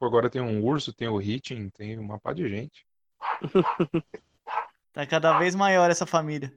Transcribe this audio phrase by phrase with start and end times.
[0.00, 2.84] Agora tem um urso, tem o Hitting, tem uma pá de gente.
[4.92, 6.52] Tá cada vez maior essa família.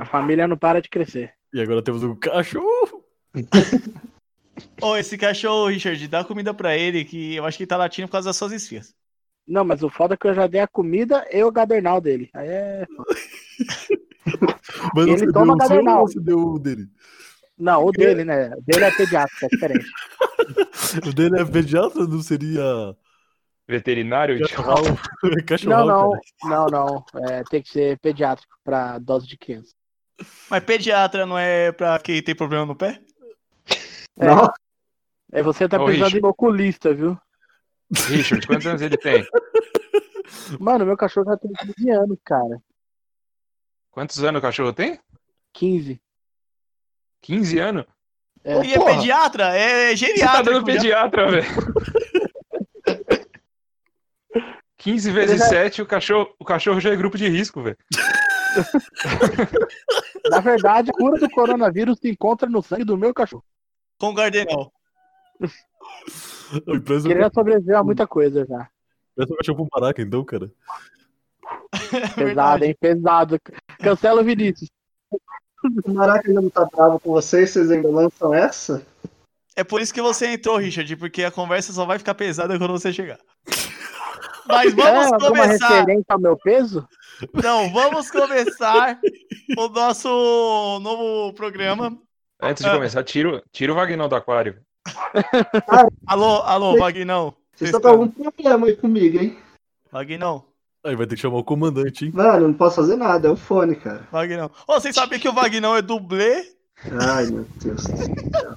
[0.00, 1.32] A família não para de crescer.
[1.54, 3.04] E agora temos um cachorro.
[4.82, 8.08] Ô, esse cachorro, Richard, dá comida pra ele, que eu acho que ele tá latindo
[8.08, 8.92] por causa das suas esfias.
[9.46, 12.28] Não, mas o foda é que eu já dei a comida e o gadernal dele.
[12.34, 12.86] Aí é.
[14.94, 16.06] Mas Ele toma deu o gadernal.
[16.06, 16.88] você deu o dele?
[17.58, 18.50] Não, o dele, né?
[18.50, 19.86] O dele é pediátrico, é diferente.
[21.06, 22.96] O dele é pediatra, não seria
[23.66, 24.38] Veterinário?
[24.40, 24.82] cachorral?
[25.22, 26.22] Não, Cachorral, não, cara.
[26.44, 27.04] não, não.
[27.28, 29.74] É, tem que ser pediátrico pra dose de criança.
[30.48, 33.00] Mas pediatra não é pra quem tem problema no pé?
[34.18, 34.26] É.
[34.26, 34.50] Não,
[35.32, 36.20] É, você tá Ô, precisando Richard.
[36.20, 37.18] de um oculista, viu?
[38.08, 39.26] Richard, quantos anos ele tem?
[40.58, 42.62] Mano, meu cachorro já tem 15 anos, cara.
[43.90, 44.98] Quantos anos o cachorro tem?
[45.52, 46.00] 15.
[47.22, 47.84] 15 anos?
[48.44, 48.64] É.
[48.64, 48.94] E é porra.
[48.94, 49.44] pediatra?
[49.56, 50.42] É Você tá geriatra.
[50.42, 51.46] dando pediatra, velho.
[54.78, 57.76] 15 vezes já- 7, o cachorro, o cachorro já é grupo de risco, velho.
[60.30, 63.44] Na verdade, a cura do coronavírus se encontra no sangue do meu cachorro.
[63.98, 64.72] Com gardenal.
[65.42, 68.68] A empresa Ele já sobreviveu a muita coisa já.
[69.16, 70.50] Parece um cachorro pro maraca, então, cara.
[72.14, 72.76] Pesado, hein?
[72.78, 73.38] Pesado.
[73.80, 74.70] Cancela o Vinícius.
[75.84, 78.86] O Maraca ainda não tá bravo com vocês, vocês ainda lançam essa?
[79.56, 82.70] É por isso que você entrou, Richard, porque a conversa só vai ficar pesada quando
[82.72, 83.18] você chegar.
[84.46, 85.68] Mas vamos é, alguma começar.
[85.68, 86.88] referência ao meu peso?
[87.42, 88.98] Não, vamos começar
[89.58, 90.08] o nosso
[90.80, 91.98] novo programa.
[92.40, 92.74] Antes de Ah.
[92.74, 94.60] começar, tira, o- tira o Vagnão do aquário.
[96.06, 97.34] Alô, alô, Vagnão.
[97.54, 99.36] Vocês estão com algum problema aí comigo, hein?
[99.90, 100.44] Vagnão,
[100.84, 102.12] Aí vai ter que chamar o comandante, hein?
[102.14, 104.06] Mano, eu não posso fazer nada, é o fone, cara.
[104.12, 104.50] Vagnão.
[104.66, 106.52] Ô, vocês sabem que o Vagnão é dublê?
[107.00, 107.82] Ai, meu Deus.
[107.82, 108.56] do céu.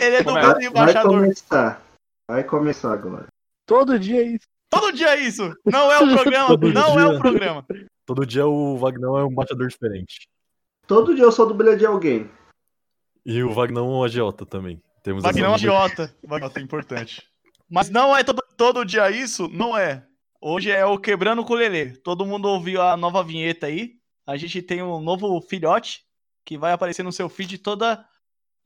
[0.00, 0.22] Ele é é?
[0.22, 1.20] dublê do Vai embaixador.
[1.20, 1.82] começar.
[2.28, 3.26] Vai começar agora.
[3.66, 4.46] Todo dia é isso.
[4.68, 5.54] Todo dia é isso.
[5.64, 6.48] Não é o programa.
[6.48, 7.16] Todo não é dia.
[7.16, 7.66] o programa.
[8.04, 10.28] Todo dia o Vagnão é um embaixador diferente.
[10.86, 12.28] Todo dia eu sou dublê de alguém.
[13.24, 14.82] E o Vagnão é um agiota também.
[15.02, 15.72] Temos Vagnão é dúvida.
[15.72, 16.14] idiota.
[16.24, 17.22] Vagnão é importante.
[17.70, 19.48] Mas não é todo, todo dia isso?
[19.48, 20.04] Não é.
[20.44, 21.92] Hoje é o Quebrando com o Lelê.
[21.98, 23.92] Todo mundo ouviu a nova vinheta aí.
[24.26, 26.04] A gente tem um novo filhote
[26.44, 28.04] que vai aparecer no seu feed toda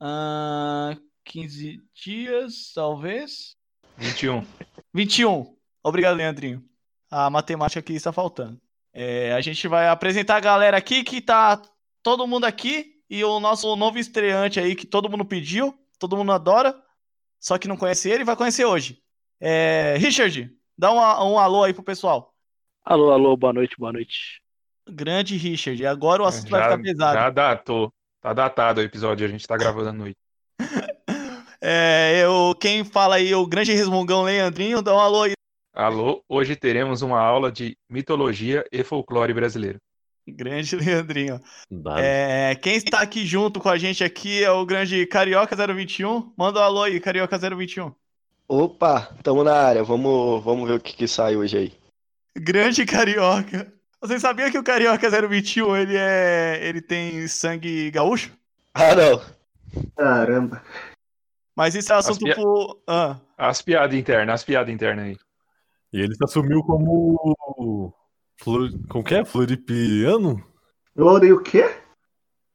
[0.01, 3.55] ah, 15 dias, talvez.
[3.95, 4.43] 21.
[4.91, 5.55] 21.
[5.83, 6.65] Obrigado, Leandrinho.
[7.11, 8.59] A matemática aqui está faltando.
[8.91, 11.61] É, a gente vai apresentar a galera aqui que tá
[12.01, 16.31] todo mundo aqui e o nosso novo estreante aí que todo mundo pediu, todo mundo
[16.31, 16.75] adora,
[17.39, 18.99] só que não conhece ele, vai conhecer hoje.
[19.39, 22.33] É, Richard, dá um, um alô aí pro pessoal.
[22.83, 24.41] Alô, alô, boa noite, boa noite.
[24.89, 27.13] Grande Richard, agora o assunto vai Já, ficar pesado.
[27.13, 27.93] já datou.
[28.21, 30.17] Tá datado o episódio, a gente tá gravando à noite.
[31.59, 35.33] É, eu, quem fala aí, o grande resmungão Leandrinho, dá um alô aí.
[35.73, 39.79] Alô, hoje teremos uma aula de mitologia e folclore brasileiro.
[40.27, 41.41] Grande Leandrinho.
[41.97, 46.31] É, quem está aqui junto com a gente aqui é o grande Carioca 021.
[46.37, 47.93] Manda um alô aí, Carioca 021.
[48.47, 49.83] Opa, tamo na área.
[49.83, 51.73] Vamos, vamos ver o que, que sai hoje aí.
[52.37, 53.71] Grande Carioca.
[54.01, 58.31] Você sabia que o Carioca 021 ele é, ele tem sangue gaúcho?
[58.73, 59.21] Ah, não.
[59.95, 60.63] Caramba.
[61.55, 62.79] Mas isso é assunto pia- pro.
[62.87, 65.17] Ah, As piadas internas, as piadas internas aí.
[65.91, 67.93] E ele se assumiu como.
[68.39, 68.69] Flor...
[68.87, 69.25] Como que é?
[69.25, 70.43] Floripiano?
[70.95, 71.63] Eu orei o quê?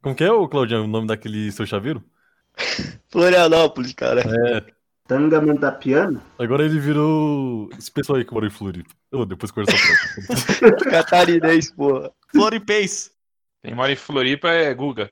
[0.00, 2.02] Como que é, o Claudião, o nome daquele seu chaveiro?
[3.10, 4.20] Florianópolis, cara.
[4.22, 4.64] É.
[5.06, 6.22] Tangamento da piano?
[6.38, 7.68] Agora ele virou.
[7.76, 8.90] Esse pessoal aí que mora em Floripa.
[9.10, 9.76] Eu depois conversa
[10.58, 12.10] pra Catarinense, porra.
[12.30, 13.10] Floripês.
[13.62, 15.10] Quem mora em Floripa é Guga.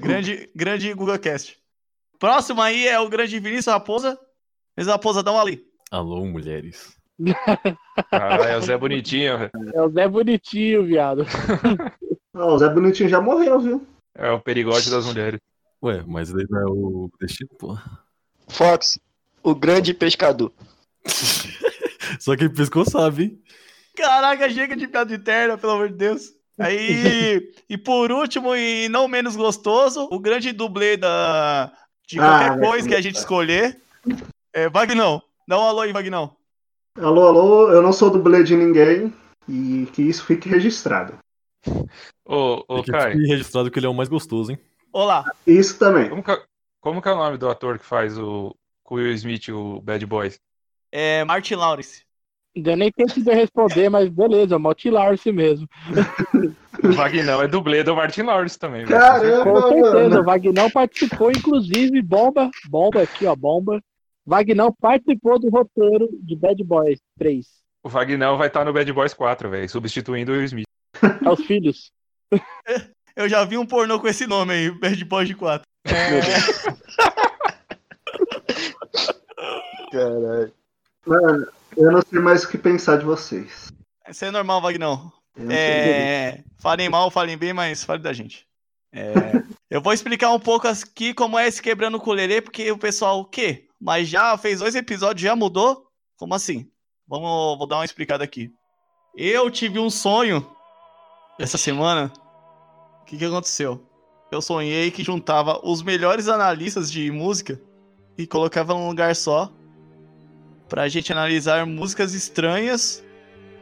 [0.00, 1.58] Grande, grande GugaCast.
[2.18, 4.18] Próximo aí é o grande Vinícius Raposa.
[4.76, 5.64] Vinícius Raposa, dá um ali.
[5.90, 6.96] Alô, mulheres.
[8.10, 9.50] Caralho, é o Zé Bonitinho, velho.
[9.74, 11.24] É o Zé Bonitinho, viado.
[12.34, 13.86] Ó, o Zé Bonitinho já morreu, viu?
[14.16, 15.40] É o perigote das mulheres.
[15.82, 17.76] Ué, mas daí não é o destino, pô.
[18.48, 18.98] Fox,
[19.42, 20.52] o grande pescador.
[22.20, 23.42] Só quem pescou sabe, hein?
[23.96, 26.32] Caraca, chega de piada interna, pelo amor de Deus.
[26.58, 31.72] Aí, e por último, e não menos gostoso, o grande dublê da,
[32.06, 33.80] de Ah, qualquer vai coisa que a gente escolher.
[34.52, 35.22] É, Vagnão.
[35.46, 36.36] Dá um alô aí, Vagnão.
[36.98, 39.12] Alô, alô, eu não sou dublê de ninguém
[39.48, 41.18] e que isso fique registrado.
[42.24, 44.58] Ô, ô Tem que Kai, ficar registrado que ele é o mais gostoso, hein?
[44.92, 45.24] Olá.
[45.46, 46.08] Isso também.
[46.08, 46.42] como que, é-
[46.84, 50.04] como que é o nome do ator que faz o com Will Smith, o Bad
[50.04, 50.38] Boys?
[50.92, 52.04] É Martin Lawrence.
[52.54, 55.66] Ainda nem preciso responder, mas beleza, Martin Lawrence mesmo.
[56.84, 58.84] o Vagnão é dublê do Martin Lawrence também.
[58.84, 63.80] Caramba, Com certeza, o Vagnão participou, inclusive, bomba, bomba aqui, ó, bomba.
[64.26, 67.46] Vagnão participou do roteiro de Bad Boys 3.
[67.82, 70.66] O Vagnão vai estar tá no Bad Boys 4, velho, substituindo o Will Smith.
[71.24, 71.90] É os filhos.
[73.16, 75.66] Eu já vi um pornô com esse nome aí, Bad Boys 4.
[79.92, 80.52] Caralho.
[81.06, 81.46] Mano,
[81.76, 83.70] eu não sei mais o que pensar de vocês.
[84.08, 85.12] Isso é normal, Vagnão.
[85.50, 86.42] É...
[86.58, 88.46] Falem mal, falem bem, mas falem da gente.
[88.92, 89.12] É...
[89.68, 93.20] eu vou explicar um pouco aqui como é esse quebrando o colherê, porque o pessoal,
[93.20, 93.68] o quê?
[93.80, 95.86] Mas já fez dois episódios, já mudou?
[96.16, 96.70] Como assim?
[97.06, 98.50] Vamos, vou dar uma explicada aqui.
[99.14, 100.48] Eu tive um sonho
[101.38, 102.10] essa semana.
[103.02, 103.84] O que, que aconteceu?
[104.30, 107.60] Eu sonhei que juntava os melhores analistas de música
[108.16, 109.52] e colocava num lugar só
[110.68, 113.04] pra gente analisar músicas estranhas,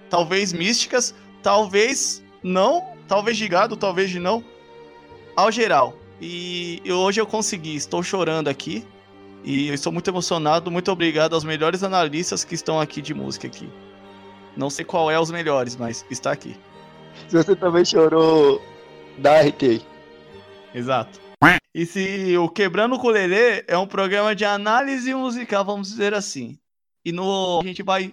[0.09, 4.44] talvez místicas, talvez não, talvez de gado, talvez de não,
[5.37, 5.94] ao geral.
[6.20, 8.87] E hoje eu consegui, estou chorando aqui
[9.44, 10.70] e eu estou muito emocionado.
[10.70, 13.69] Muito obrigado aos melhores analistas que estão aqui de música aqui.
[14.56, 16.56] Não sei qual é os melhores, mas está aqui.
[17.29, 18.62] Se você também chorou,
[19.19, 19.91] dá RT.
[20.74, 21.20] Exato.
[21.74, 26.58] E se o Quebrando o Colherê é um programa de análise musical, vamos dizer assim.
[27.04, 28.12] E no a gente vai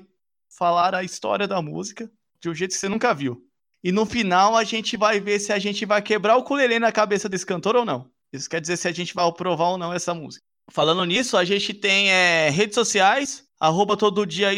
[0.57, 2.09] falar a história da música
[2.41, 3.41] de um jeito que você nunca viu.
[3.83, 6.91] E no final a gente vai ver se a gente vai quebrar o colherê na
[6.91, 8.09] cabeça desse cantor ou não.
[8.31, 10.43] Isso quer dizer se a gente vai aprovar ou não essa música.
[10.71, 14.49] Falando nisso, a gente tem é, redes sociais, arroba todo dia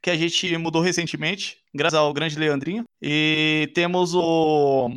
[0.00, 2.84] que a gente mudou recentemente, graças ao grande Leandrinho.
[3.02, 4.90] E temos o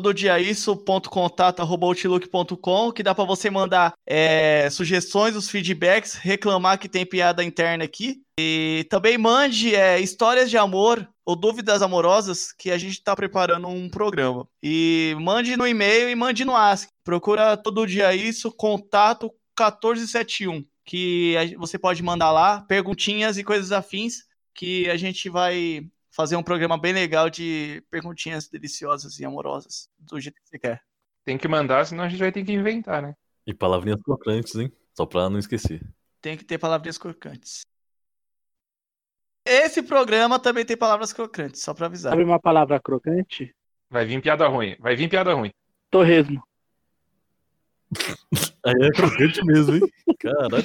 [0.00, 7.06] todo dia isso.contato.outlook.com, que dá pra você mandar é, sugestões, os feedbacks, reclamar que tem
[7.06, 8.20] piada interna aqui.
[8.38, 13.68] E também mande é, histórias de amor ou dúvidas amorosas, que a gente tá preparando
[13.68, 14.46] um programa.
[14.62, 16.90] E mande no e-mail e mande no Ask.
[17.02, 24.24] Procura todo dia isso, contato 1471, que você pode mandar lá perguntinhas e coisas afins,
[24.54, 30.18] que a gente vai fazer um programa bem legal de perguntinhas deliciosas e amorosas, do
[30.18, 30.82] jeito que você quer.
[31.26, 33.14] Tem que mandar, senão a gente vai ter que inventar, né?
[33.46, 34.72] E palavrinhas crocantes, hein?
[34.94, 35.86] Só pra não esquecer.
[36.22, 37.66] Tem que ter palavrinhas crocantes.
[39.44, 42.12] Esse programa também tem palavras crocantes, só pra avisar.
[42.12, 43.54] Sabe uma palavra crocante?
[43.90, 44.74] Vai vir piada ruim.
[44.80, 45.52] Vai vir piada ruim.
[45.90, 46.42] Torresmo.
[48.64, 49.82] Aí é crocante mesmo, hein?
[50.18, 50.64] Caralho.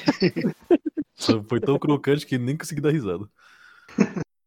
[1.48, 3.30] Foi tão crocante que nem consegui dar risada.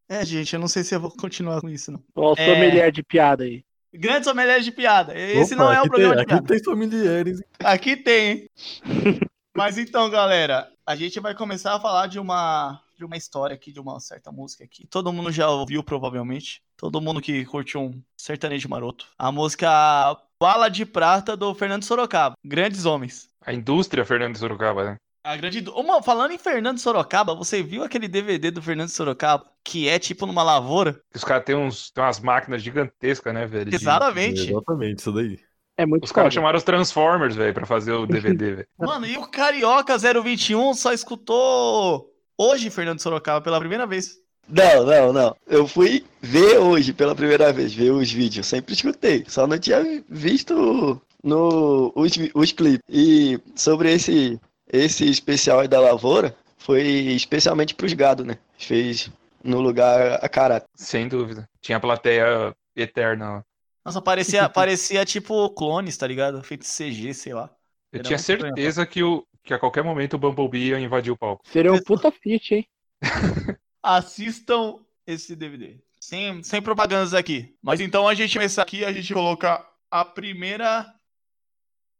[0.09, 2.03] É, gente, eu não sei se eu vou continuar com isso, não.
[2.15, 2.47] Ó, o É.
[2.55, 3.65] sommelier de piada aí.
[3.93, 5.17] Grandes sommeliers de piada.
[5.19, 6.47] Esse Opa, não é o aqui programa tem, de Aqui piada.
[6.55, 7.47] tem familiares, hein?
[7.61, 8.49] Aqui tem, hein?
[9.57, 13.73] Mas então, galera, a gente vai começar a falar de uma de uma história aqui,
[13.73, 14.87] de uma certa música aqui.
[14.87, 16.63] Todo mundo já ouviu, provavelmente.
[16.77, 19.07] Todo mundo que curtiu um sertanejo maroto.
[19.19, 22.37] A música Bala de Prata do Fernando Sorocaba.
[22.45, 23.29] Grandes homens.
[23.45, 24.97] A indústria Fernando Sorocaba, né?
[25.25, 25.65] A grande.
[25.75, 29.47] Uma, falando em Fernando Sorocaba, você viu aquele DVD do Fernando Sorocaba?
[29.65, 31.01] Que é tipo numa lavoura?
[31.15, 33.71] Os caras têm, uns, têm umas máquinas gigantescas, né, velho?
[33.71, 34.51] de- Exatamente.
[34.51, 35.39] Exatamente, isso daí.
[35.79, 38.69] É muito Os caras chamaram os Transformers, velho, pra fazer o DVD, velho.
[38.79, 44.19] Mano, e o Carioca 021 só escutou hoje Fernando Sorocaba pela primeira vez.
[44.47, 45.37] Não, não, não.
[45.47, 48.47] Eu fui ver hoje pela primeira vez, ver os vídeos.
[48.47, 49.25] Sempre escutei.
[49.27, 52.83] Só não tinha visto no, os, os clipes.
[52.89, 54.39] E sobre esse,
[54.73, 58.39] esse especial aí da lavoura, foi especialmente pros gados, né?
[58.57, 59.11] Fez
[59.43, 60.69] no lugar a caráter.
[60.75, 61.49] Sem dúvida.
[61.61, 63.31] Tinha plateia eterna.
[63.31, 63.45] lá.
[63.85, 66.43] Nossa, parecia, parecia tipo clones, tá ligado?
[66.43, 67.51] Feito CG, sei lá.
[67.93, 68.41] Eu Era tinha estranho.
[68.41, 71.45] certeza que, o, que a qualquer momento o Bumblebee ia invadir o palco.
[71.47, 72.69] Seria um puta feat, hein?
[73.83, 75.79] Assistam esse DVD.
[76.01, 77.55] Sem, sem propagandas aqui.
[77.63, 80.93] Mas então a gente começar aqui, a gente colocar a primeira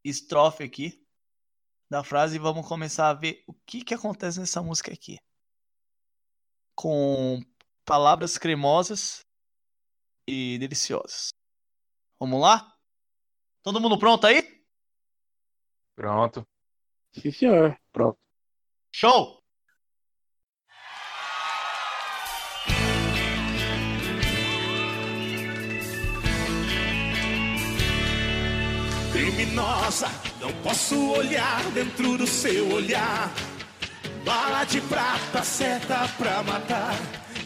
[0.03, 1.04] estrofe aqui
[1.95, 5.17] da frase e vamos começar a ver o que que acontece nessa música aqui.
[6.75, 7.41] Com
[7.85, 9.25] palavras cremosas
[10.27, 11.29] e deliciosas.
[12.19, 12.77] Vamos lá?
[13.63, 14.43] Todo mundo pronto aí?
[15.95, 16.45] Pronto.
[17.13, 17.79] Sim, senhor.
[17.93, 18.19] Pronto.
[18.93, 19.41] Show!
[29.13, 30.09] Criminosa,
[30.45, 33.33] não posso olhar dentro do seu olhar.
[34.27, 36.93] Bala de prata, seta pra matar.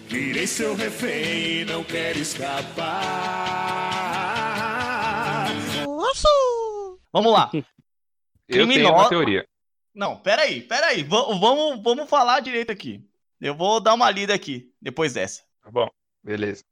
[0.09, 2.88] Virei seu refém, não quero escapar.
[7.12, 7.50] Vamos lá.
[8.49, 9.47] Eu tenho Criminosa- uma teoria.
[9.95, 11.02] Não, peraí, peraí.
[11.05, 13.05] Va- Vamos, vamos falar direito aqui.
[13.40, 15.43] Eu vou dar uma lida aqui, depois dessa.
[15.62, 15.88] Tá bom,
[16.25, 16.64] beleza.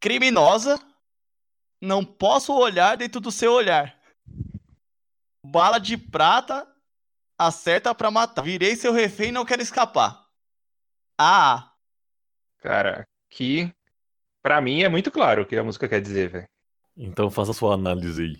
[0.00, 0.78] Criminosa,
[1.80, 3.97] não posso olhar dentro do seu olhar.
[5.50, 6.66] Bala de prata,
[7.38, 8.42] acerta pra matar.
[8.42, 10.26] Virei seu refém e não quero escapar.
[11.18, 11.72] Ah,
[12.58, 13.72] Cara, que
[14.42, 16.48] pra mim é muito claro o que a música quer dizer, velho.
[16.96, 18.36] Então faça sua análise aí.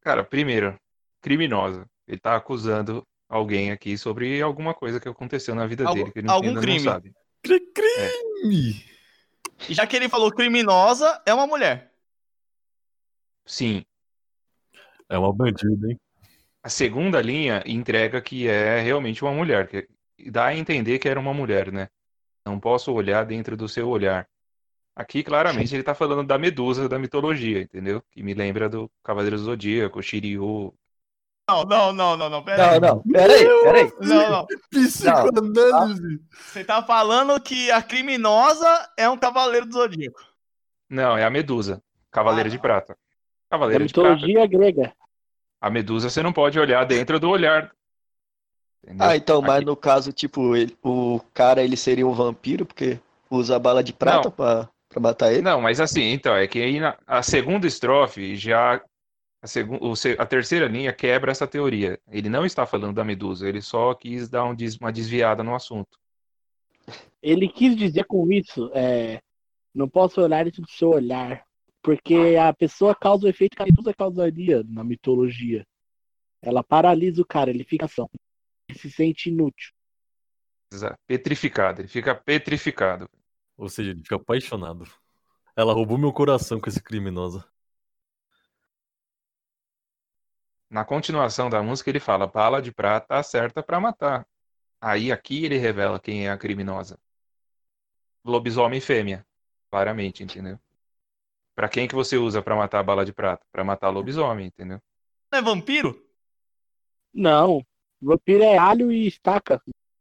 [0.00, 0.76] Cara, primeiro,
[1.20, 1.86] criminosa.
[2.08, 6.18] Ele tá acusando alguém aqui sobre alguma coisa que aconteceu na vida Algum- dele, que
[6.18, 6.84] ele algum ainda crime.
[6.84, 7.12] não sabe.
[7.42, 8.84] Cri- Crime!
[9.68, 11.92] e já que ele falou criminosa, é uma mulher.
[13.46, 13.84] Sim.
[15.08, 15.98] É uma bandida, hein?
[16.62, 19.88] A segunda linha entrega que é realmente uma mulher, que
[20.30, 21.88] dá a entender que era uma mulher, né?
[22.44, 24.28] Não posso olhar dentro do seu olhar.
[24.94, 28.02] Aqui, claramente, ele tá falando da Medusa da mitologia, entendeu?
[28.10, 30.74] Que me lembra do Cavaleiro do Zodíaco, Shiryu.
[31.48, 32.80] Não, não, não, não, não, pera aí.
[32.80, 33.92] Não, não, peraí, peraí.
[34.00, 34.46] Não, não.
[36.30, 40.20] Você tá falando que a criminosa é um cavaleiro do zodíaco.
[40.88, 42.58] Não, é a Medusa, Cavaleira Ah, de.
[42.58, 42.92] Prata.
[42.92, 42.98] Da
[43.50, 44.10] Cavaleira de Prata.
[44.10, 44.92] mitologia grega.
[45.60, 47.70] A Medusa você não pode olhar dentro do olhar.
[48.82, 49.06] Entendeu?
[49.06, 52.98] Ah, então, mas Aqui- no caso, tipo, ele- o cara ele seria um vampiro, porque
[53.30, 54.32] usa bala de prata Não.
[54.34, 55.42] pra, matar ele?
[55.42, 58.80] Não, mas assim, então, é que aí na, a segunda estrofe já.
[59.42, 61.98] A, segun, o se- a terceira linha quebra essa teoria.
[62.10, 65.54] Ele não está falando da Medusa, ele só quis dar um des- uma desviada no
[65.54, 65.98] assunto.
[67.22, 69.20] Ele quis dizer com isso, é,
[69.74, 71.42] não posso olhar isso do seu olhar,
[71.82, 75.66] porque a pessoa causa o efeito que a Medusa causaria na mitologia.
[76.42, 78.08] Ela paralisa o cara, ele fica ação.
[78.68, 79.72] Ele se sente inútil.
[81.06, 83.08] Petrificado, ele fica petrificado.
[83.56, 84.84] Ou seja, ele fica apaixonado.
[85.56, 87.44] Ela roubou meu coração com esse criminosa.
[90.70, 94.26] Na continuação da música, ele fala: bala de prata acerta pra matar.
[94.80, 96.98] Aí aqui ele revela quem é a criminosa.
[98.24, 99.26] Lobisomem fêmea,
[99.70, 100.58] claramente, entendeu?
[101.54, 103.44] Pra quem que você usa pra matar a bala de prata?
[103.52, 104.78] Pra matar lobisomem, entendeu?
[105.32, 106.00] Não é vampiro?
[107.12, 107.64] Não,
[108.00, 109.60] vampiro é alho e estaca.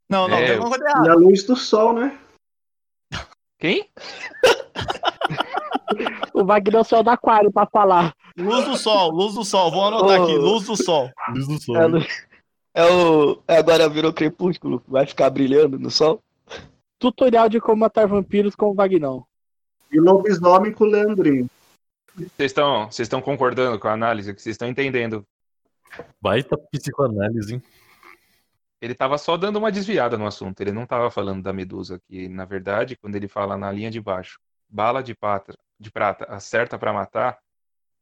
[0.10, 2.18] Não, não, É, tem alguma coisa E a luz do sol, né?
[3.58, 3.90] Quem?
[6.34, 8.14] O Wagner saiu do aquário pra falar.
[8.38, 9.72] Luz do sol, luz do sol.
[9.72, 10.24] Vou anotar Ô.
[10.24, 11.10] aqui, luz do sol.
[11.34, 11.76] Luz do sol.
[11.76, 12.00] É, no-
[12.74, 13.44] é o.
[13.48, 16.24] é agora virou crepúsculo, vai ficar brilhando no sol?
[17.00, 19.26] Tutorial de como matar vampiros com o Vagnão.
[19.92, 21.50] E lobisomem com o Leandrinho.
[22.16, 24.34] Vocês estão vocês estão concordando com a análise?
[24.34, 25.26] Que vocês estão entendendo?
[26.22, 27.64] Baita psicoanálise, hein?
[28.82, 30.62] Ele estava só dando uma desviada no assunto.
[30.62, 34.00] Ele não estava falando da Medusa, que na verdade, quando ele fala na linha de
[34.00, 37.38] baixo, bala de prata, de prata acerta pra matar,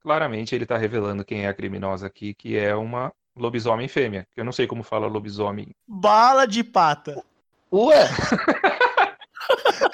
[0.01, 4.27] claramente ele tá revelando quem é a criminosa aqui, que é uma lobisomem fêmea.
[4.33, 5.73] Que eu não sei como fala lobisomem.
[5.87, 7.23] Bala de pata.
[7.71, 8.07] Ué,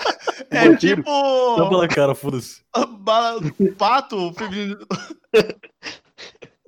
[0.50, 0.98] É Vampiro?
[0.98, 1.56] tipo.
[1.58, 2.64] Dá pela cara, foda-se.
[3.00, 3.42] Bala.
[3.78, 4.80] Pato feminino.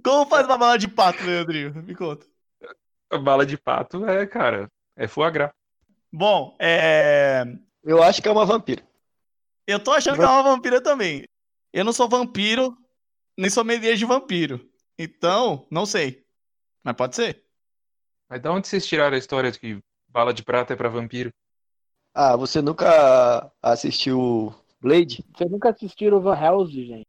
[0.03, 1.73] Como faz uma bala de pato, Leandrinho?
[1.83, 2.25] Me conta.
[3.09, 5.51] A bala de pato é, cara, é foie gras.
[6.11, 7.43] Bom, é.
[7.83, 8.83] eu acho que é uma vampira.
[9.67, 11.25] Eu tô achando que é uma vampira também.
[11.73, 12.77] Eu não sou vampiro,
[13.37, 14.69] nem sou sommelier de vampiro.
[14.97, 16.23] Então, não sei.
[16.83, 17.43] Mas pode ser.
[18.29, 21.33] Mas da onde vocês tiraram a história de que bala de prata é pra vampiro?
[22.17, 25.21] Ah, você nunca assistiu Blade?
[25.35, 27.07] Vocês nunca assistiram Van Helsing, gente?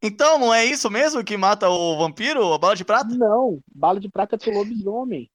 [0.00, 3.12] Então, não é isso mesmo que mata o vampiro, a bala de prata?
[3.16, 5.28] Não, bala de prata é pro lobisomem.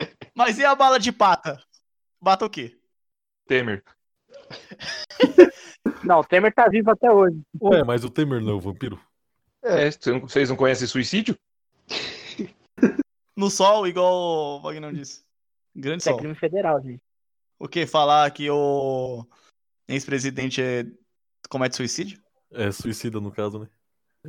[0.34, 1.62] Mas e a bala de pata?
[2.18, 2.78] Mata o quê?
[3.46, 3.84] Temer.
[6.02, 7.38] Não, o Temer tá vivo até hoje.
[7.60, 9.00] Ué, mas o Temer não é o vampiro?
[9.62, 11.36] É, vocês não- vocês não conhecem suicídio?
[13.36, 15.24] No sol, igual o Wagner disse.
[15.74, 16.18] Grande Isso é sol.
[16.18, 17.00] crime federal, gente.
[17.62, 17.86] O que?
[17.86, 19.24] Falar que o
[19.86, 20.84] ex-presidente é-
[21.48, 22.20] comete suicídio?
[22.50, 23.68] É suicida, no caso, né?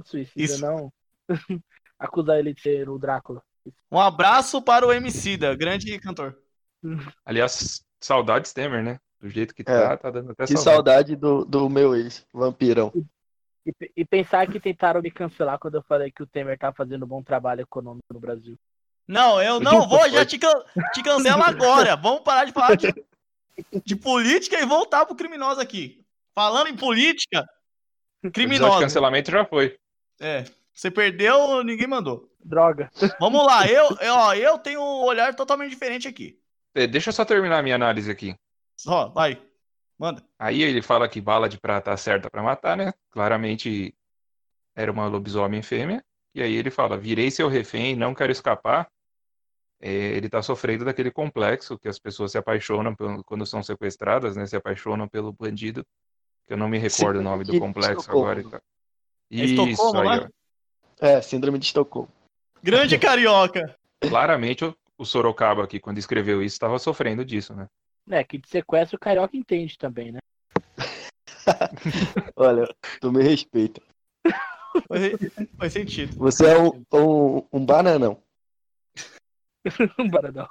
[0.06, 0.62] Suicida Isso.
[0.62, 0.94] não.
[1.98, 3.42] Acusar ele de ser o Drácula.
[3.92, 6.38] Um abraço para o Emicida, grande cantor.
[7.26, 9.00] Aliás, saudades Temer, né?
[9.20, 10.64] Do jeito que tá, tá dando até Que saudade.
[10.76, 12.92] saudade do, do meu ex, vampirão.
[13.66, 17.04] E, e pensar que tentaram me cancelar quando eu falei que o Temer tá fazendo
[17.06, 18.60] um bom trabalho econômico no Brasil.
[19.08, 20.64] Não, eu não vou, já te, can-
[20.94, 21.96] te cancela agora.
[21.96, 22.94] Vamos parar de falar de,
[23.86, 26.04] de política e voltar pro criminoso aqui.
[26.34, 27.44] Falando em política,
[28.24, 28.80] O de criminosa.
[28.80, 29.78] cancelamento já foi.
[30.20, 32.32] É, você perdeu, ninguém mandou.
[32.44, 32.90] Droga.
[33.20, 36.40] Vamos lá, eu, eu, ó, eu tenho um olhar totalmente diferente aqui.
[36.74, 38.36] É, Deixa eu só terminar a minha análise aqui.
[38.88, 39.42] Ó, vai,
[39.98, 40.24] manda.
[40.40, 42.94] Aí ele fala que bala de prata acerta pra matar, né?
[43.12, 43.96] Claramente
[44.76, 46.04] era uma lobisomem fêmea.
[46.34, 48.88] E aí ele fala: virei seu refém, não quero escapar.
[49.86, 54.34] É, ele tá sofrendo daquele complexo que as pessoas se apaixonam pelo- quando são sequestradas,
[54.38, 54.46] né?
[54.46, 55.86] Se apaixonam pelo bandido.
[56.46, 58.26] Que eu não me recordo o nome do complexo Estocolmo.
[58.28, 58.40] agora.
[58.40, 58.62] Então.
[59.30, 60.30] É Estocolmo, aí, né?
[61.02, 61.06] ó.
[61.06, 62.08] É, síndrome de Estocolmo.
[62.64, 63.78] Grande carioca.
[64.00, 67.68] Claramente o, o Sorocaba aqui, quando escreveu isso, estava sofrendo disso, né?
[68.10, 70.20] É, que de sequestro o carioca entende também, né?
[72.38, 73.82] Olha, tu me respeita.
[74.88, 75.04] Faz,
[75.58, 76.16] faz sentido.
[76.18, 78.24] Você é um, um, um bananão.
[80.12, 80.48] Baradão.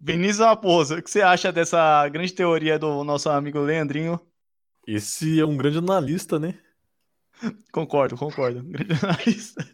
[0.00, 4.20] Vinícius Raposo, o que você acha dessa grande teoria do nosso amigo Leandrinho?
[4.86, 6.58] Esse é um grande analista, né?
[7.72, 8.62] Concordo, concordo.
[8.62, 9.66] Grande analista.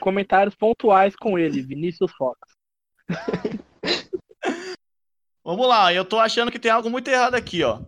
[0.00, 2.38] Comentários pontuais com ele, Vinícius Fox.
[5.44, 7.80] Vamos lá, eu tô achando que tem algo muito errado aqui, ó.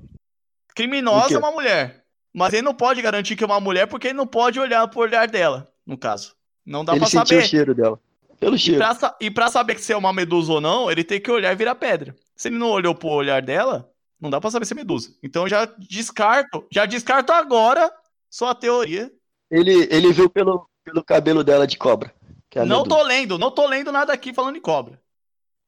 [0.74, 2.04] Criminosa é uma mulher.
[2.32, 5.00] Mas ele não pode garantir que é uma mulher porque ele não pode olhar pro
[5.00, 6.36] olhar dela, no caso.
[6.64, 7.42] Não dá Ele pra sentiu saber.
[7.42, 8.00] o cheiro dela.
[8.38, 8.78] Pelo E cheiro.
[8.78, 11.52] pra, e pra saber que se é uma medusa ou não, ele tem que olhar
[11.52, 12.14] e virar pedra.
[12.36, 13.90] Se ele não olhou pro olhar dela,
[14.20, 15.14] não dá pra saber se é medusa.
[15.22, 17.92] Então eu já descarto, já descarto agora
[18.30, 19.10] sua teoria.
[19.50, 22.14] Ele, ele viu pelo, pelo cabelo dela de cobra.
[22.50, 22.96] Que é a não medusa.
[22.96, 25.00] tô lendo, não tô lendo nada aqui falando de cobra.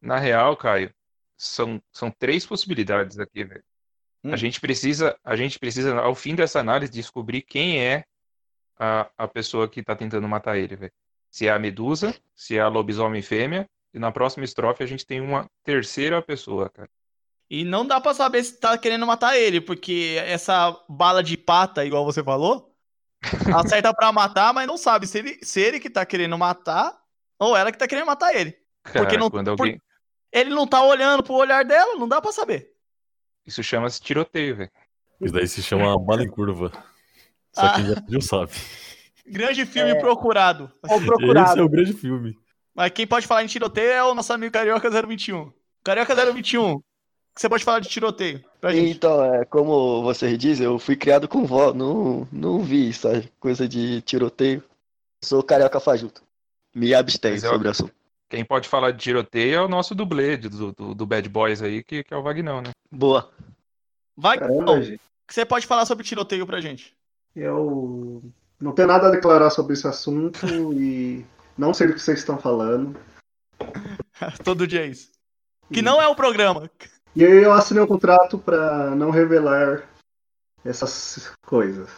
[0.00, 0.92] Na real, Caio,
[1.36, 3.64] são, são três possibilidades aqui, velho.
[4.24, 4.32] Hum.
[4.32, 8.04] A gente precisa, a gente precisa, ao fim dessa análise, descobrir quem é
[8.78, 10.92] a, a pessoa que tá tentando matar ele, velho.
[11.30, 15.06] Se é a Medusa, se é a lobisomem fêmea, e na próxima estrofe a gente
[15.06, 16.88] tem uma terceira pessoa, cara.
[17.48, 21.84] E não dá pra saber se tá querendo matar ele, porque essa bala de pata,
[21.84, 22.74] igual você falou,
[23.82, 26.96] acerta pra matar, mas não sabe se ele, se ele que tá querendo matar
[27.38, 28.56] ou ela que tá querendo matar ele.
[28.84, 29.80] Cara, Porque não- quando por- alguém.
[30.32, 32.70] Ele não tá olhando pro olhar dela, não dá pra saber.
[33.44, 34.70] Isso chama-se tiroteio, velho.
[35.20, 36.70] Isso daí se chama bala em curva.
[37.52, 37.74] Só Ah.
[37.74, 38.52] quem já viu sabe.
[39.30, 39.94] Grande filme É.
[39.94, 40.70] procurado.
[40.88, 41.60] Ou Esse procurado.
[41.60, 42.38] é o grande filme.
[42.74, 45.52] Mas quem pode falar em tiroteio é o nosso amigo Carioca 021.
[45.84, 46.78] Carioca 021, o
[47.34, 48.96] que você pode falar de tiroteio pra gente?
[48.96, 53.66] Então, é, como vocês dizem, eu fui criado com vó, não, não vi essa coisa
[53.68, 54.62] de tiroteio.
[55.22, 56.22] Sou carioca fajuto.
[56.74, 57.92] Me abstenho Mas eu- sobre o assunto.
[58.28, 61.82] Quem pode falar de tiroteio é o nosso dublê do, do, do Bad Boys aí,
[61.82, 62.70] que, que é o Vagnão, né?
[62.90, 63.28] Boa.
[64.16, 64.78] Vai, Caramba, não.
[64.80, 64.82] O
[65.26, 66.94] que você pode falar sobre tiroteio pra gente?
[67.34, 68.22] Eu
[68.60, 71.24] não tenho nada a declarar sobre esse assunto e
[71.56, 72.94] não sei do que vocês estão falando.
[74.44, 75.10] Todo dia é isso.
[75.72, 76.70] Que não é o programa.
[77.14, 79.88] E aí eu assinei um contrato pra não revelar
[80.64, 81.88] essas coisas.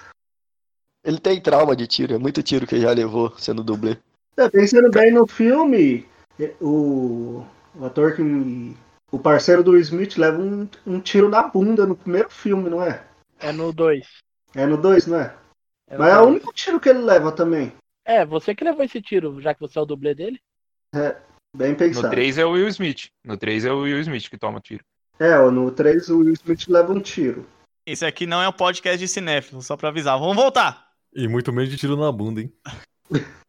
[1.04, 3.98] Ele tem trauma de tiro, é muito tiro que ele já levou sendo dublê.
[4.36, 6.06] É, pensando bem no filme,
[6.38, 7.44] é, o,
[7.74, 8.76] o ator que.
[9.10, 13.04] O parceiro do Smith leva um, um tiro na bunda no primeiro filme, não é?
[13.38, 14.06] É no 2.
[14.54, 15.34] É no 2, não é?
[15.92, 17.70] É, no Mas é o único tiro que ele leva também.
[18.04, 20.40] é, você que levou esse tiro, já que você é o dublê dele?
[21.54, 22.10] Bem No pensado.
[22.10, 23.10] 3 é o Will Smith.
[23.22, 24.82] No 3 é o Will Smith que toma tiro.
[25.18, 27.46] É, no 3 o Will Smith leva um tiro.
[27.86, 30.18] Esse aqui não é um podcast de cinéfilo, só pra avisar.
[30.18, 30.88] Vamos voltar.
[31.14, 32.52] E muito menos de tiro na bunda, hein?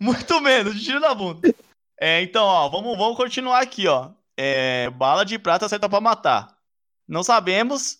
[0.00, 1.54] Muito menos, de tiro na bunda.
[2.00, 4.10] É, então, ó, vamos, vamos continuar aqui, ó.
[4.36, 6.56] É, bala de prata acerta pra matar.
[7.06, 7.98] Não sabemos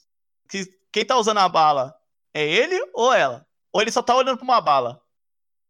[0.48, 1.94] que quem tá usando a bala
[2.34, 3.46] é ele ou ela.
[3.72, 5.00] Ou ele só tá olhando pra uma bala.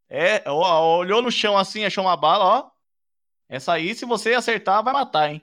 [0.09, 2.71] É, ó, olhou no chão assim, achou uma bala, ó.
[3.49, 5.43] Essa aí, se você acertar, vai matar, hein?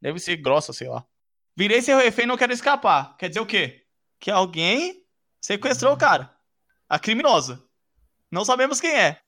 [0.00, 1.04] Deve ser grossa, sei lá.
[1.56, 3.16] Virei seu refém e não quero escapar.
[3.16, 3.84] Quer dizer o quê?
[4.18, 5.04] Que alguém
[5.40, 6.34] sequestrou o cara.
[6.88, 7.64] A criminosa.
[8.30, 9.20] Não sabemos quem é.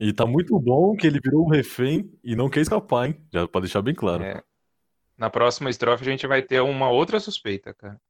[0.00, 3.26] E tá muito bom que ele virou um refém e não quer escapar, hein?
[3.32, 4.22] Já pra deixar bem claro.
[4.22, 4.42] É.
[5.16, 8.00] Na próxima estrofe a gente vai ter uma outra suspeita, cara.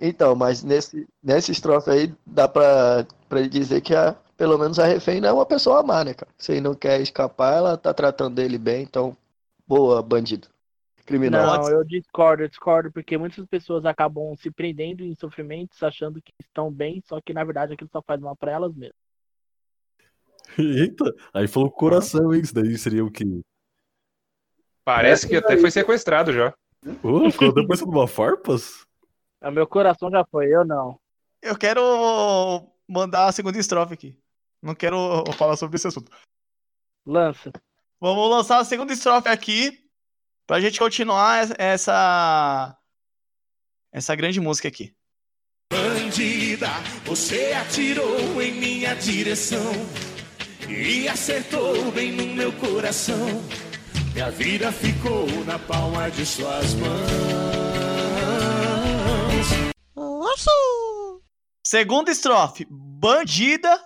[0.00, 4.78] Então, mas nesse, nessa estrofe aí dá pra, pra ele dizer que a, pelo menos
[4.78, 6.32] a refém não é uma pessoa má, né, cara?
[6.38, 9.14] Se ele não quer escapar, ela tá tratando ele bem, então,
[9.66, 10.48] boa, bandido.
[11.04, 11.58] Criminal.
[11.58, 16.32] Não, eu discordo, eu discordo, porque muitas pessoas acabam se prendendo em sofrimentos achando que
[16.40, 18.96] estão bem, só que na verdade aquilo só faz mal pra elas mesmas.
[20.58, 22.40] Eita, aí falou coração, hein?
[22.40, 23.24] Isso daí seria o quê?
[24.84, 26.54] Parece que até foi sequestrado já.
[27.02, 28.86] Ô, ficou até parecendo uma farpas?
[29.42, 30.98] O meu coração já foi, eu não.
[31.42, 31.80] Eu quero
[32.88, 34.18] mandar a segunda estrofe aqui.
[34.62, 36.12] Não quero falar sobre esse assunto.
[37.06, 37.50] Lança.
[37.98, 39.78] Vamos lançar a segunda estrofe aqui
[40.46, 42.76] pra gente continuar es- essa
[43.92, 44.94] essa grande música aqui.
[45.72, 46.68] Bandida,
[47.04, 49.72] você atirou em minha direção
[50.68, 53.26] e acertou bem no meu coração.
[54.12, 57.39] Minha vida ficou na palma de suas mãos.
[61.66, 62.66] Segunda estrofe.
[62.70, 63.80] Bandida,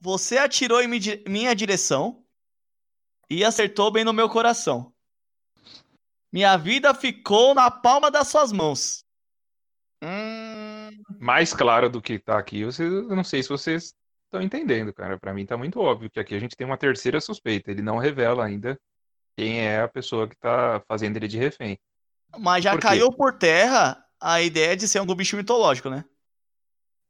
[0.00, 0.88] você atirou em
[1.28, 2.24] minha direção
[3.28, 4.92] e acertou bem no meu coração.
[6.32, 9.04] Minha vida ficou na palma das suas mãos.
[10.02, 14.92] Hum, Mais claro do que tá aqui, vocês, eu não sei se vocês estão entendendo,
[14.94, 15.18] cara.
[15.18, 17.70] Pra mim tá muito óbvio que aqui a gente tem uma terceira suspeita.
[17.70, 18.80] Ele não revela ainda
[19.36, 21.78] quem é a pessoa que tá fazendo ele de refém.
[22.38, 26.04] Mas já Por caiu por terra a ideia de ser algum bicho mitológico, né?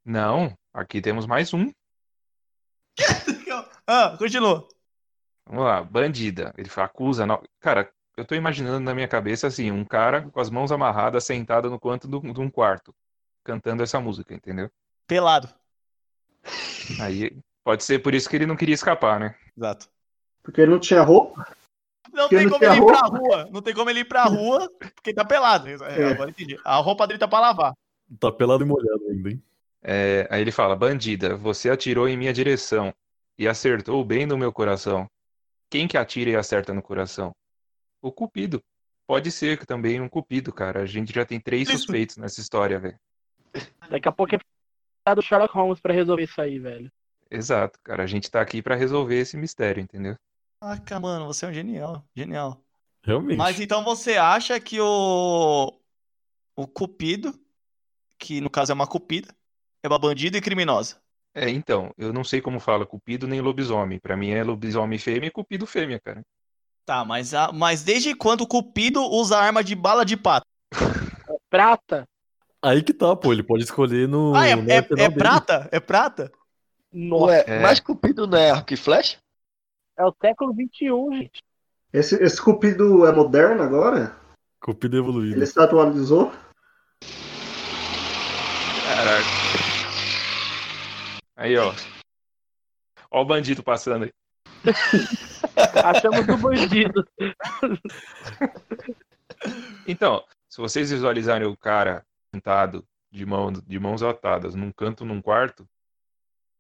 [0.05, 1.71] Não, aqui temos mais um.
[3.93, 4.69] Ah, continua.
[5.45, 6.55] Vamos lá, bandida.
[6.57, 7.27] Ele acusa.
[7.27, 11.25] no- Cara, eu tô imaginando na minha cabeça assim, um cara com as mãos amarradas,
[11.25, 12.95] sentado no canto do- de um quarto,
[13.43, 14.71] cantando essa música, entendeu?
[15.09, 15.49] Pelado.
[17.01, 19.35] Aí pode ser por isso que ele não queria escapar, né?
[19.57, 19.91] Exato.
[20.43, 21.45] Porque ele não tinha roupa.
[22.39, 23.19] Tem como ele ir pra roupa.
[23.19, 23.49] rua.
[23.53, 25.69] Não tem como ele ir pra rua porque tá pelado.
[25.69, 26.13] É, É.
[26.13, 26.59] Agora entendi.
[26.65, 27.75] A roupa dele tá pra lavar.
[28.19, 29.43] Tá pelado e molhado ainda, hein?
[29.83, 32.93] É, aí ele fala, bandida, você atirou em minha direção
[33.39, 35.09] e acertou bem no meu coração.
[35.71, 37.33] Quem que atira e acerta no coração?
[38.03, 38.63] O Cupido.
[39.07, 40.83] Pode ser que também um Cupido, cara.
[40.83, 42.99] A gente já tem três suspeitos nessa história, velho.
[43.89, 46.91] Daqui a pouco é do Sherlock Holmes pra resolver isso aí, velho.
[47.31, 48.03] Exato, cara.
[48.03, 50.17] A gente tá aqui pra resolver esse mistério, entendeu?
[50.63, 52.05] Caraca, mano, você é um genial.
[52.15, 52.63] Genial.
[53.03, 53.39] Realmente.
[53.39, 55.73] Mas então você acha que o.
[56.55, 57.33] O Cupido,
[58.19, 59.35] que no caso é uma Cupida,
[59.83, 60.97] é uma bandida e criminosa.
[61.35, 63.99] É, então, eu não sei como fala Cupido nem lobisomem.
[63.99, 66.23] Pra mim é lobisomem fêmea e Cupido fêmea, cara.
[66.85, 67.51] Tá, mas, a...
[67.53, 70.47] mas desde quando o Cupido usa arma de bala de pato?
[71.49, 72.07] Prata?
[72.61, 73.33] Aí que tá, pô.
[73.33, 74.35] Ele pode escolher no.
[74.35, 75.69] Ah, é, no é, é prata?
[75.73, 76.31] É prata?
[76.93, 77.63] Nossa, Ué, É.
[77.63, 79.19] mas Cupido não é arco e flecha?
[80.01, 81.45] É o século XXI, gente.
[81.93, 84.17] Esse, esse Cupido é moderno agora?
[84.59, 85.37] Cupido evoluído.
[85.37, 86.33] Ele se atualizou?
[88.87, 89.25] Caraca.
[91.37, 91.75] Aí, ó.
[93.11, 94.13] Ó o bandido passando aí.
[95.85, 97.07] Achamos o bandido.
[99.87, 105.23] Então, se vocês visualizarem o cara sentado de, mão, de mãos atadas num canto num
[105.23, 105.67] quarto,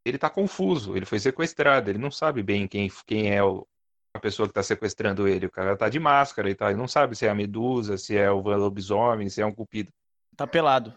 [0.04, 3.66] ele tá confuso, ele foi sequestrado, ele não sabe bem quem, quem é o,
[4.14, 5.46] a pessoa que tá sequestrando ele.
[5.46, 8.16] O cara tá de máscara e tal, ele não sabe se é a medusa, se
[8.16, 9.92] é o lobisomem, se é um cupido.
[10.36, 10.92] Tá pelado.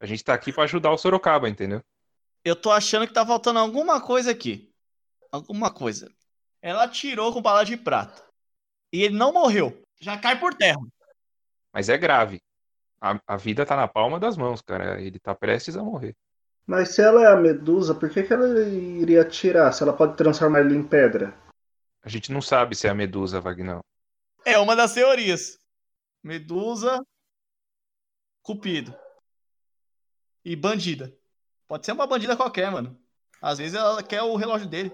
[0.00, 1.82] A gente tá aqui pra ajudar o Sorocaba, entendeu?
[2.42, 4.72] Eu tô achando que tá faltando alguma coisa aqui.
[5.30, 6.10] Alguma coisa.
[6.62, 8.24] Ela tirou com bala de prata.
[8.92, 9.82] E ele não morreu.
[10.00, 10.80] Já cai por terra.
[11.72, 12.42] Mas é grave.
[13.00, 15.00] A, a vida tá na palma das mãos, cara.
[15.00, 16.16] Ele tá prestes a morrer.
[16.70, 19.72] Mas se ela é a medusa, por que, que ela iria atirar?
[19.72, 21.36] Se ela pode transformar ele em pedra?
[22.00, 23.80] A gente não sabe se é a medusa, Vagnão.
[24.44, 25.58] É uma das teorias.
[26.22, 27.04] Medusa,
[28.40, 28.94] Cupido.
[30.44, 31.12] E bandida.
[31.66, 32.96] Pode ser uma bandida qualquer, mano.
[33.42, 34.92] Às vezes ela quer o relógio dele.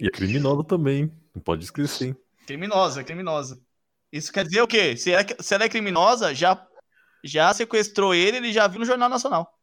[0.00, 1.20] E é criminosa também, hein?
[1.34, 2.16] Não pode esquecer, hein?
[2.46, 3.62] Criminosa, criminosa.
[4.10, 4.96] Isso quer dizer o quê?
[4.96, 6.66] Se ela, se ela é criminosa, já,
[7.22, 9.53] já sequestrou ele, ele já viu no Jornal Nacional.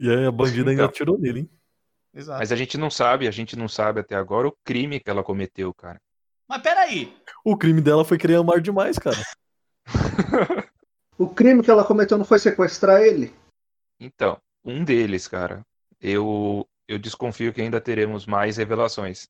[0.00, 0.90] E aí a bandida ainda Então.
[0.90, 1.50] atirou nele, hein?
[2.14, 2.38] Exato.
[2.40, 5.22] Mas a gente não sabe, a gente não sabe até agora o crime que ela
[5.22, 6.00] cometeu, cara.
[6.48, 7.14] Mas peraí.
[7.44, 9.18] O crime dela foi querer amar demais, cara.
[11.18, 13.34] O crime que ela cometeu não foi sequestrar ele?
[14.00, 15.60] Então, um deles, cara.
[16.00, 19.28] Eu, eu desconfio que ainda teremos mais revelações.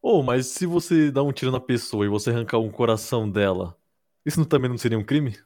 [0.00, 3.76] Ô, mas se você dá um tiro na pessoa e você arrancar um coração dela,
[4.24, 5.38] isso não- também não seria um crime?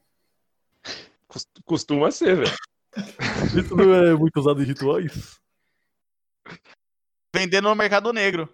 [1.27, 2.57] Cos- Costuma ser, velho.
[3.57, 5.37] Isso não é muito usado em rituais?
[7.35, 8.49] Vendendo no mercado negro.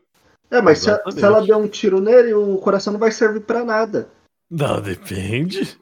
[0.50, 1.18] É, mas se, Exatamente.
[1.18, 4.11] se ela der um tiro nele, o coração não vai servir pra nada.
[4.50, 5.78] Não, depende.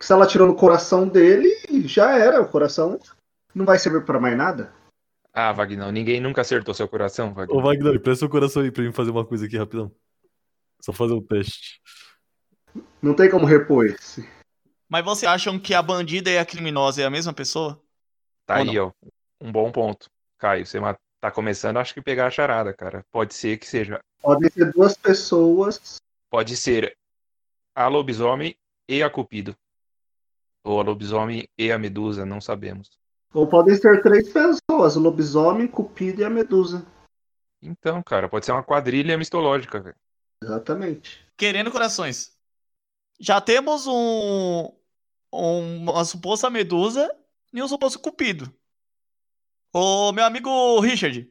[0.00, 1.56] Se ela atirou no coração dele,
[1.86, 2.40] já era.
[2.40, 3.00] O coração
[3.54, 4.72] não vai servir pra mais nada.
[5.32, 7.62] Ah, Vagnão, ninguém nunca acertou seu coração, Ô, Vagnão.
[7.62, 9.90] Wagner, presta seu coração aí pra mim fazer uma coisa aqui rapidão.
[10.80, 11.80] Só fazer um teste.
[13.00, 14.28] Não tem como repor esse.
[14.92, 17.82] Mas vocês acham que a bandida e a criminosa é a mesma pessoa?
[18.44, 18.92] Tá Ou aí, ó.
[19.40, 20.10] Um bom ponto.
[20.36, 20.78] Caio, você
[21.18, 23.02] tá começando, acho que pegar a charada, cara.
[23.10, 23.98] Pode ser que seja.
[24.20, 25.96] Podem ser duas pessoas.
[26.28, 26.94] Pode ser
[27.74, 28.54] a lobisomem
[28.86, 29.56] e a Cupido.
[30.62, 32.90] Ou a lobisomem e a medusa, não sabemos.
[33.32, 36.84] Ou podem ser três pessoas: o lobisomem, Cupido e a medusa.
[37.62, 39.96] Então, cara, pode ser uma quadrilha mistológica, velho.
[40.44, 41.26] Exatamente.
[41.34, 42.36] Querendo corações.
[43.18, 44.81] Já temos um-
[45.32, 47.10] uma suposta medusa
[47.52, 48.52] e um suposto cupido.
[49.72, 51.30] Ô, meu amigo Richard,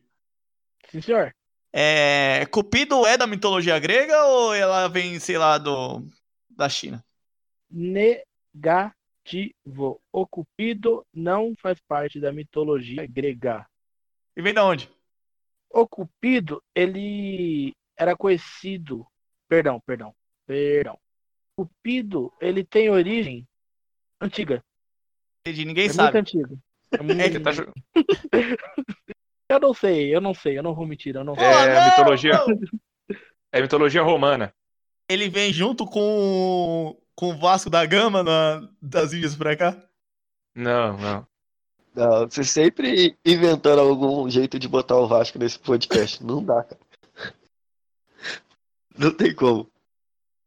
[0.92, 1.34] Sim, senhor.
[1.74, 6.06] é, Cupido é da mitologia grega ou ela vem, sei lá, do,
[6.50, 7.04] da China?
[7.72, 8.94] Negativo.
[10.12, 13.66] O Cupido não faz parte da mitologia grega.
[14.36, 14.90] E vem da onde?
[15.70, 19.06] O Cupido, ele era conhecido.
[19.48, 20.14] Perdão, perdão,
[20.46, 21.00] perdão.
[21.56, 23.48] Cupido, ele tem origem
[24.22, 24.64] antiga.
[25.42, 26.18] Entendi, ninguém É muito sabe.
[26.20, 26.60] antigo.
[26.92, 27.20] É muito...
[27.22, 27.74] É tá jo-
[29.50, 32.32] Eu não sei, eu não sei, eu não vou mentir, eu não É, não, mitologia.
[32.34, 33.16] não.
[33.52, 34.54] É mitologia romana.
[35.10, 39.76] ele vem junto com, com o Vasco da Gama na, das ilhas pra cá?
[40.56, 41.28] Não, não.
[41.94, 46.24] Não, você sempre inventando algum jeito de botar o Vasco nesse podcast.
[46.24, 46.80] Não dá, cara.
[48.98, 49.70] Não tem como.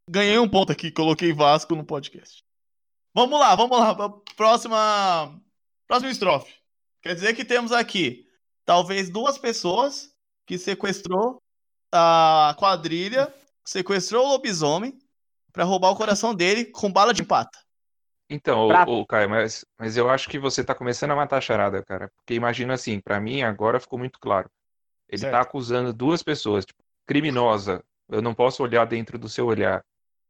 [0.08, 2.43] Ganhei um ponto aqui, coloquei Vasco no podcast.
[3.14, 3.94] Vamos lá, vamos lá.
[4.37, 5.40] Próxima.
[5.87, 6.53] Próxima estrofe.
[7.00, 8.27] Quer dizer que temos aqui
[8.64, 10.12] talvez duas pessoas
[10.46, 11.40] que sequestrou
[11.92, 13.33] a quadrilha,
[13.64, 14.98] sequestrou o lobisomem
[15.53, 17.59] pra roubar o coração dele com bala de pata.
[18.29, 21.85] Então, ô, Caio, mas, mas eu acho que você tá começando a matar a charada,
[21.85, 22.11] cara.
[22.16, 24.50] Porque imagina assim, pra mim agora ficou muito claro.
[25.09, 25.33] Ele Certo.
[25.33, 29.85] tá acusando duas pessoas, tipo, criminosa, eu não posso olhar dentro do seu olhar.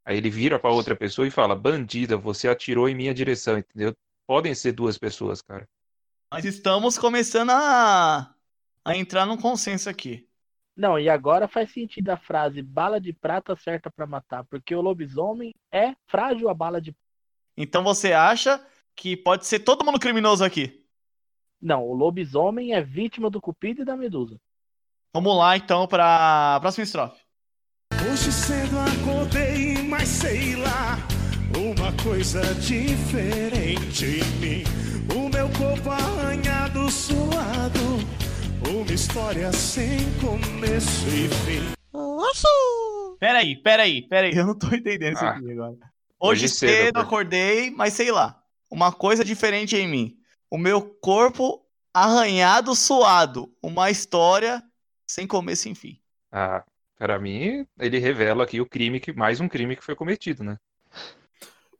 [0.04, 3.94] Aí ele vira pra outra pessoa e fala, bandida, você atirou em minha direção, entendeu?
[4.26, 5.66] Podem ser duas pessoas, cara.
[6.30, 8.34] Mas estamos começando a,
[8.84, 10.28] a entrar num consenso aqui.
[10.76, 14.80] Não, e agora faz sentido a frase bala de prata certa pra matar, porque o
[14.80, 16.94] lobisomem é frágil a bala de
[17.56, 18.60] Então você acha
[18.96, 20.84] que pode ser todo mundo criminoso aqui?
[21.62, 24.38] Não, o lobisomem é vítima do cupido e da medusa.
[25.14, 27.22] Vamos lá então pra próxima estrofe.
[27.92, 29.53] Hoje cedo acordei,
[29.96, 30.98] mas sei lá,
[31.56, 34.64] uma coisa diferente em mim.
[35.14, 37.78] O meu corpo arranhado, suado,
[38.68, 41.74] uma história sem começo e fim.
[43.20, 45.76] Peraí, peraí, peraí, eu não tô entendendo isso Ah, aqui agora.
[46.18, 50.16] Hoje, hoje cedo, cedo acordei, mas sei lá, uma coisa diferente em mim.
[50.50, 54.60] O meu corpo arranhado, suado, uma história
[55.06, 56.00] sem começo e fim.
[56.32, 56.64] Ah,
[56.98, 60.58] para mim, ele revela aqui o crime que mais um crime que foi cometido, né?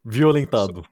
[0.05, 0.85] Violentado.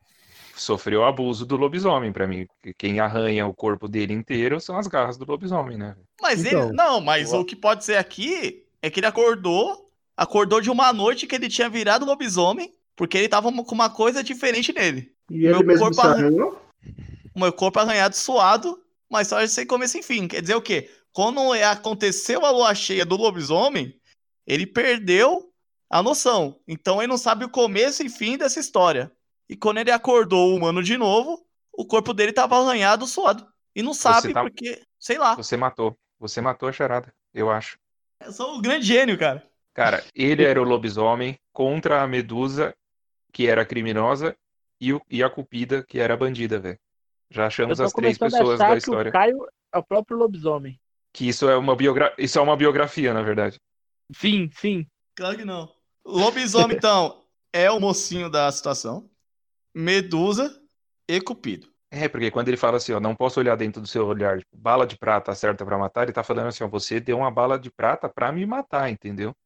[0.57, 2.47] Sofreu abuso do lobisomem pra mim.
[2.79, 5.97] Quem arranha o corpo dele inteiro são as garras do lobisomem, né?
[6.21, 6.73] Mas Então, ele.
[6.73, 9.91] Não, mas o que pode ser aqui é que ele acordou.
[10.17, 12.73] Acordou de uma noite que ele tinha virado lobisomem.
[12.95, 15.13] Porque ele tava com uma coisa diferente nele.
[15.31, 16.63] E ele Meu mesmo corpo arranhou?
[17.35, 20.29] O meu corpo arranhado, suado, uma história sem começo e fim.
[20.29, 20.91] Quer dizer o quê?
[21.13, 23.99] Quando é- aconteceu a lua cheia do lobisomem,
[24.47, 25.53] ele perdeu
[25.91, 26.59] a noção.
[26.67, 29.11] Então ele não sabe o começo e fim dessa história.
[29.49, 33.47] E quando ele acordou humano de novo, o corpo dele tava arranhado, suado.
[33.75, 35.35] E não sabe tá- porque, sei lá.
[35.35, 35.97] Você matou.
[36.19, 37.77] Você matou a charada, eu acho.
[38.25, 39.43] Eu sou um grande gênio, cara.
[39.75, 42.75] Cara, ele era o lobisomem contra a Medusa,
[43.33, 44.37] que era criminosa,
[44.81, 46.79] e, o- e a Cupida, que era bandida, velho.
[47.31, 49.09] Já achamos as três pessoas achar da que história.
[49.09, 50.79] o Caio é o próprio lobisomem.
[51.13, 52.15] Que isso é uma biogra...
[52.19, 53.59] isso é uma biografia, na verdade.
[54.15, 54.87] Sim, sim.
[55.15, 55.73] Claro que não.
[56.05, 59.11] Lobisomem, então, é o mocinho da situação.
[59.75, 60.61] Medusa
[61.09, 61.73] e Cupido.
[61.91, 64.57] É, porque quando ele fala assim, ó, não posso olhar dentro do seu olhar, tipo,
[64.57, 67.59] bala de prata certa pra matar, ele tá falando assim, ó, você deu uma bala
[67.59, 69.37] de prata pra me matar, entendeu?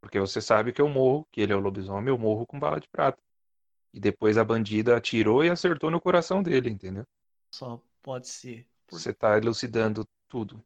[0.00, 2.80] Porque você sabe que eu morro, que ele é o lobisomem, eu morro com bala
[2.80, 3.18] de prata.
[3.92, 7.04] E depois a bandida atirou e acertou no coração dele, entendeu?
[7.54, 8.66] Só pode ser.
[8.90, 10.64] Você tá elucidando tudo.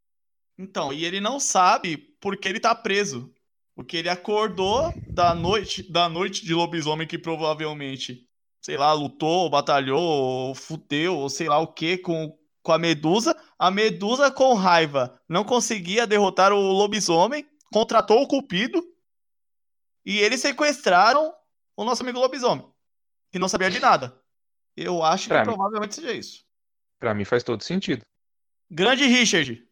[0.56, 3.34] Então, e ele não sabe porque ele tá preso.
[3.74, 8.28] Porque ele acordou da noite, da noite de lobisomem que provavelmente,
[8.60, 13.36] sei lá, lutou, batalhou, ou fudeu, ou sei lá o que com, com a Medusa.
[13.58, 18.80] A Medusa, com raiva, não conseguia derrotar o lobisomem, contratou o Cupido
[20.06, 21.34] e eles sequestraram
[21.76, 22.64] o nosso amigo lobisomem,
[23.32, 24.16] que não sabia de nada.
[24.76, 25.46] Eu acho que Pra mim.
[25.52, 26.44] provavelmente seja isso.
[27.00, 28.02] Pra mim faz todo sentido.
[28.70, 29.66] Grande Richard,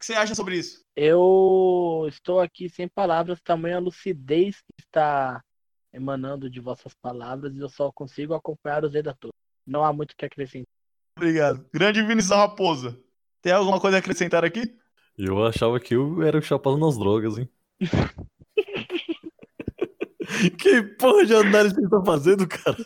[0.00, 0.82] que você acha sobre isso?
[0.96, 5.44] Eu estou aqui sem palavras, tamanha lucidez que está
[5.92, 9.36] emanando de vossas palavras e eu só consigo acompanhar os redatores.
[9.66, 10.72] Não há muito o que acrescentar.
[11.16, 11.66] Obrigado.
[11.72, 12.98] Grande Vinícius Raposa.
[13.42, 14.74] Tem alguma coisa a acrescentar aqui?
[15.18, 17.46] Eu achava que eu era o chapado nas drogas, hein?
[20.58, 22.76] que porra de análise você tá fazendo, cara?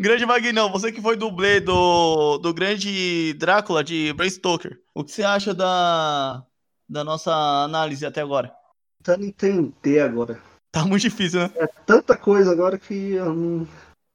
[0.00, 4.80] Grande Magnão, você que foi dublê do, do grande Drácula de Bram Stoker.
[4.94, 6.46] O que você acha da,
[6.88, 7.34] da nossa
[7.64, 8.54] análise até agora?
[9.02, 10.40] Tentando entender agora.
[10.70, 11.50] Tá muito difícil, né?
[11.56, 13.68] É tanta coisa agora que eu não.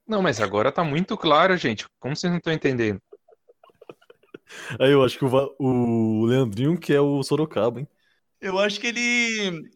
[0.08, 1.86] Não, mas agora tá muito claro, gente.
[2.00, 3.02] Como vocês não estão entendendo?
[4.80, 7.88] Aí eu acho que o, o Leandrinho que é o Sorocaba, hein?
[8.40, 9.70] Eu acho que ele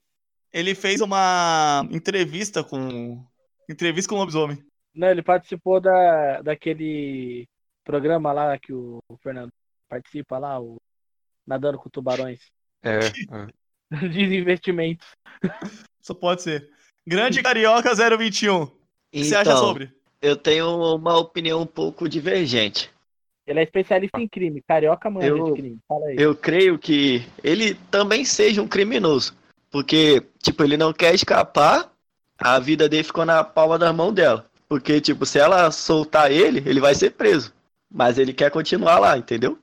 [0.54, 3.26] ele fez uma entrevista com
[3.68, 4.66] entrevista com o lobisomem.
[4.94, 7.48] Não, ele participou da, daquele
[7.84, 9.52] programa lá que o Fernando
[9.88, 10.78] participa lá, o
[11.46, 12.42] Nadando com Tubarões.
[12.84, 13.00] É,
[13.32, 14.08] é.
[14.08, 15.08] Desinvestimentos.
[16.02, 16.70] Só pode ser.
[17.06, 18.64] Grande Carioca 021.
[18.64, 18.72] O
[19.12, 19.94] que você acha Então, sobre?
[20.22, 22.92] eu tenho uma opinião um pouco divergente.
[23.46, 24.62] Ele é especialista em crime.
[24.62, 25.80] Carioca manja Eu- de crime.
[25.88, 26.16] Fala aí.
[26.20, 29.38] Eu creio que ele também seja um criminoso.
[29.70, 31.92] Porque, tipo, ele não quer escapar
[32.38, 34.47] a vida dele ficou na palma da mão dela.
[34.68, 37.54] Porque, tipo, se ela soltar ele, ele vai ser preso.
[37.90, 39.58] Mas ele quer continuar lá, entendeu?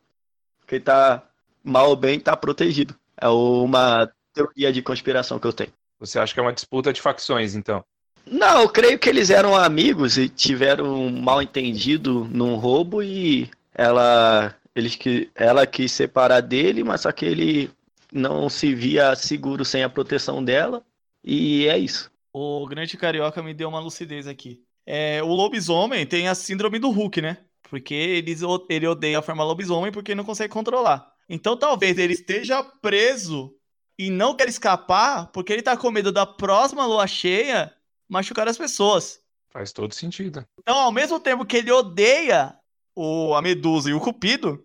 [0.60, 1.22] Porque tá
[1.62, 2.94] mal ou bem, tá protegido.
[3.16, 5.72] É uma teoria de conspiração que eu tenho.
[6.00, 7.84] Você acha que é uma disputa de facções, então?
[8.26, 13.50] Não, eu creio que eles eram amigos e tiveram um mal entendido num roubo e
[13.74, 17.70] ela, eles que, ela quis separar dele, mas só que ele
[18.10, 20.82] não se via seguro sem a proteção dela.
[21.22, 22.10] E é isso.
[22.32, 24.63] O grande carioca me deu uma lucidez aqui.
[24.86, 27.38] É, o lobisomem tem a síndrome do Hulk, né?
[27.62, 31.10] Porque eles, ele odeia a forma lobisomem porque não consegue controlar.
[31.28, 33.54] Então talvez ele esteja preso
[33.98, 37.72] e não quer escapar porque ele tá com medo da próxima lua cheia
[38.08, 39.20] machucar as pessoas.
[39.50, 40.44] Faz todo sentido.
[40.58, 42.54] Então, ao mesmo tempo que ele odeia
[42.94, 44.64] o, a Medusa e o Cupido,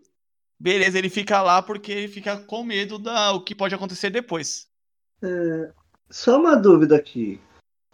[0.60, 4.68] beleza, ele fica lá porque ele fica com medo da o que pode acontecer depois.
[5.22, 5.72] É,
[6.10, 7.40] só uma dúvida aqui.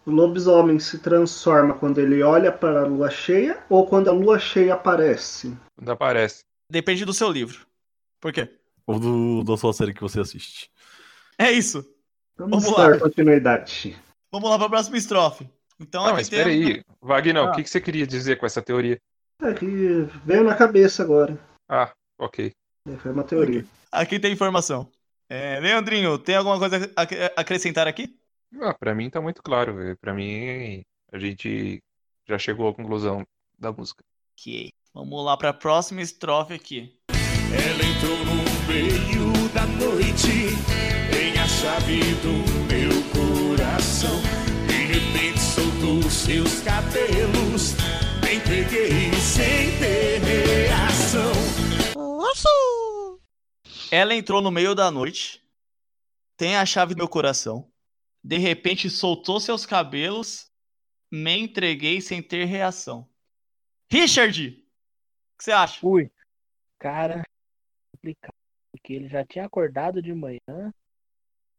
[0.06, 4.38] O lobisomem se transforma quando ele olha para a lua cheia ou quando a lua
[4.38, 5.56] cheia aparece?
[5.76, 6.44] Quando aparece.
[6.70, 7.66] Depende do seu livro.
[8.20, 8.48] Por quê?
[8.86, 10.70] Ou do, da sua série que você assiste.
[11.36, 11.84] É isso.
[12.38, 12.98] Vamos, Vamos dar lá.
[13.00, 13.96] continuidade.
[14.32, 15.48] Vamos lá para a próxima estrofe.
[15.80, 16.82] Então, Não, aqui mas tem- espera aí.
[17.02, 17.50] Wagner, Ah.
[17.50, 18.98] o que, que você queria dizer com essa teoria?
[19.42, 19.66] É que
[20.24, 21.38] veio na cabeça agora.
[21.68, 22.52] Ah, ok.
[22.88, 23.64] É, Foi uma teoria.
[23.90, 24.88] Aqui tem informação.
[25.28, 28.16] É, Leandrinho, tem alguma coisa a ac- acrescentar aqui?
[28.60, 29.74] Ah, pra mim tá muito claro.
[29.74, 29.96] velho.
[29.96, 31.82] Pra mim, a gente
[32.28, 33.26] já chegou à conclusão
[33.58, 34.04] da música.
[34.32, 34.72] Ok.
[34.92, 36.98] Vamos lá para a próxima estrofe aqui.
[37.08, 38.34] Ela entrou no
[38.66, 40.50] meio da noite,
[41.10, 42.32] tem a chave do
[42.66, 44.20] meu coração.
[44.66, 47.74] De repente soltou seus cabelos,
[48.22, 51.32] me entreguei sem ter reação.
[53.90, 55.42] Ela entrou no meio da noite,
[56.36, 57.70] tem a chave do meu coração.
[58.26, 60.50] De repente soltou seus cabelos,
[61.08, 63.08] me entreguei sem ter reação.
[63.88, 65.86] Richard, o que você acha?
[65.86, 66.10] Ui,
[66.76, 67.22] cara,
[67.92, 68.34] complicado.
[68.72, 70.74] Porque ele já tinha acordado de manhã,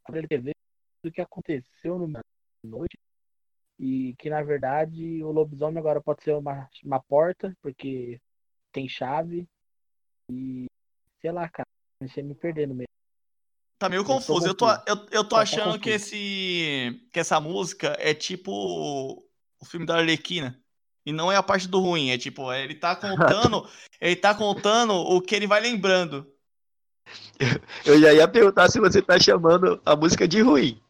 [0.04, 0.58] pra ele visto
[1.06, 2.20] o que aconteceu no
[2.62, 2.98] noite.
[3.80, 8.20] E que na verdade o lobisomem agora pode ser uma, uma porta, porque
[8.74, 9.48] tem chave.
[10.30, 10.66] E
[11.22, 11.66] sei lá, cara,
[11.98, 12.87] comecei a me perder no meio.
[13.78, 14.48] Tá meio Eu tô confuso.
[14.48, 14.78] Eu tô, eu,
[15.12, 15.96] eu tô Tá- tá achando que confuso.
[15.96, 20.60] esse que essa música é tipo o filme da Arlequina.
[21.06, 23.66] E não é a parte do ruim, é tipo, ele tá contando,
[24.02, 26.28] ele tá contando o que ele vai lembrando.
[27.86, 30.82] Eu já ia perguntar se você tá chamando a música de ruim.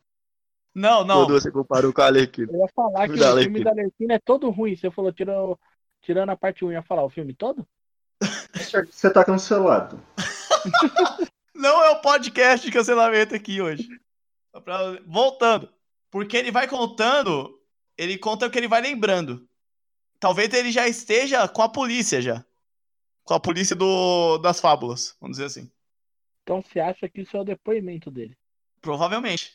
[0.74, 1.26] Não, não.
[1.26, 2.52] Quando você comparou com a Arlequina.
[2.52, 3.64] Eu ia falar que Da o filme Arlequina.
[3.66, 4.76] da Arlequina é todo ruim.
[4.76, 5.60] Você falou, tirando,
[6.02, 7.68] tirando a parte ruim, ia falar o filme todo?
[8.92, 10.02] Você tá cancelado.
[11.58, 13.90] Não é o podcast de cancelamento aqui hoje.
[15.08, 15.74] Voltando.
[16.12, 17.60] Porque ele vai contando,
[17.98, 19.50] ele conta o que ele vai lembrando.
[20.20, 22.46] Talvez ele já esteja com a polícia já.
[23.24, 25.72] Com a polícia do, das fábulas, vamos dizer assim.
[26.44, 28.38] Então você acha que isso é o depoimento dele?
[28.80, 29.52] Provavelmente.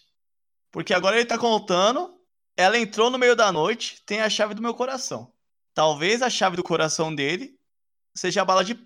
[0.72, 2.20] Porque agora ele tá contando,
[2.56, 5.32] ela entrou no meio da noite, tem a chave do meu coração.
[5.72, 7.56] Talvez a chave do coração dele
[8.12, 8.76] seja a bala de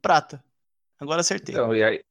[0.00, 0.42] prata.
[0.98, 1.54] Agora acertei.
[1.54, 2.02] Então, e aí,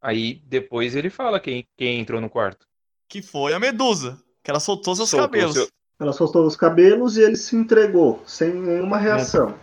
[0.00, 2.66] aí depois ele fala quem, quem entrou no quarto.
[3.08, 5.54] Que foi a Medusa, que ela soltou seus Soltou cabelos.
[5.54, 9.58] seu- Ela soltou os cabelos e ele se entregou, sem nenhuma reação.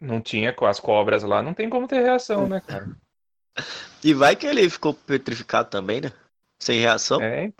[0.00, 2.88] Não tinha com as cobras lá, não tem como ter reação, né, cara?
[4.04, 6.12] E vai que ele ficou petrificado também, né?
[6.62, 7.20] Sem reação.
[7.22, 7.52] É, É,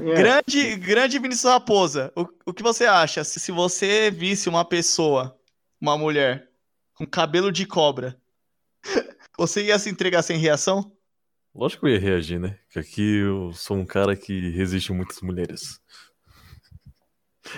[0.00, 5.36] Grande, grande Vinícius Raposa, o, o que você acha se, se você visse uma pessoa,
[5.80, 6.48] uma mulher,
[6.94, 8.16] com cabelo de cobra,
[9.36, 10.96] você ia se entregar sem reação?
[11.58, 12.56] Lógico que eu ia reagir, né?
[12.70, 15.80] Que aqui eu sou um cara que resiste a muitas mulheres.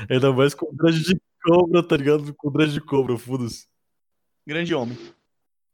[0.09, 2.33] Ainda mais com dread de cobra, tá ligado?
[2.33, 3.67] Com dread de cobra, foda-se.
[4.47, 4.97] Grande homem.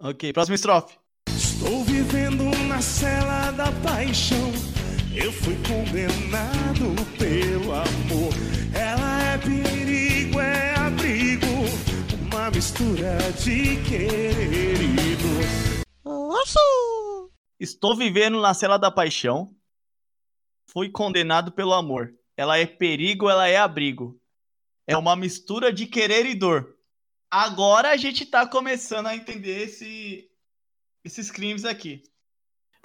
[0.01, 0.99] Ok, próxima estrofe.
[1.29, 4.51] Estou vivendo na cela da paixão.
[5.15, 8.33] Eu fui condenado pelo amor.
[8.75, 11.47] Ela é perigo, é abrigo.
[12.27, 15.77] Uma mistura de e dor.
[17.59, 19.55] Estou vivendo na cela da paixão.
[20.67, 22.15] Fui condenado pelo amor.
[22.37, 24.21] Ela é perigo, ela é abrigo.
[24.87, 26.77] É uma mistura de querer e dor.
[27.31, 30.31] Agora a gente tá começando a entender esse,
[31.05, 32.03] esses crimes aqui.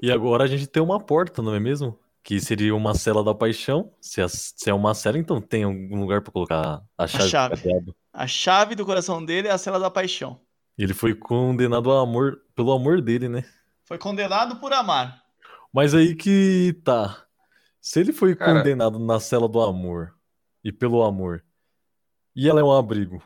[0.01, 1.99] E agora a gente tem uma porta, não é mesmo?
[2.23, 3.93] Que seria uma cela da paixão.
[3.99, 7.55] Se é, uma cela, então tem algum lugar pra colocar a chave, chave.
[7.55, 7.95] do cadeado.
[8.13, 10.39] A chave do coração dele é a cela da paixão.
[10.77, 13.43] Ele foi condenado ao amor, pelo amor dele, né?
[13.91, 15.21] Foi condenado por amar.
[15.73, 17.27] Mas aí que tá.
[17.81, 18.59] Se ele foi Cara.
[18.59, 20.17] condenado na cela do amor,
[20.63, 21.43] e pelo amor.
[22.33, 23.21] E ela é um abrigo.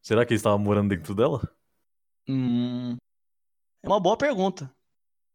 [0.00, 1.46] Será que ele estava morando dentro dela?
[2.26, 2.96] Hum,
[3.82, 4.74] é uma boa pergunta.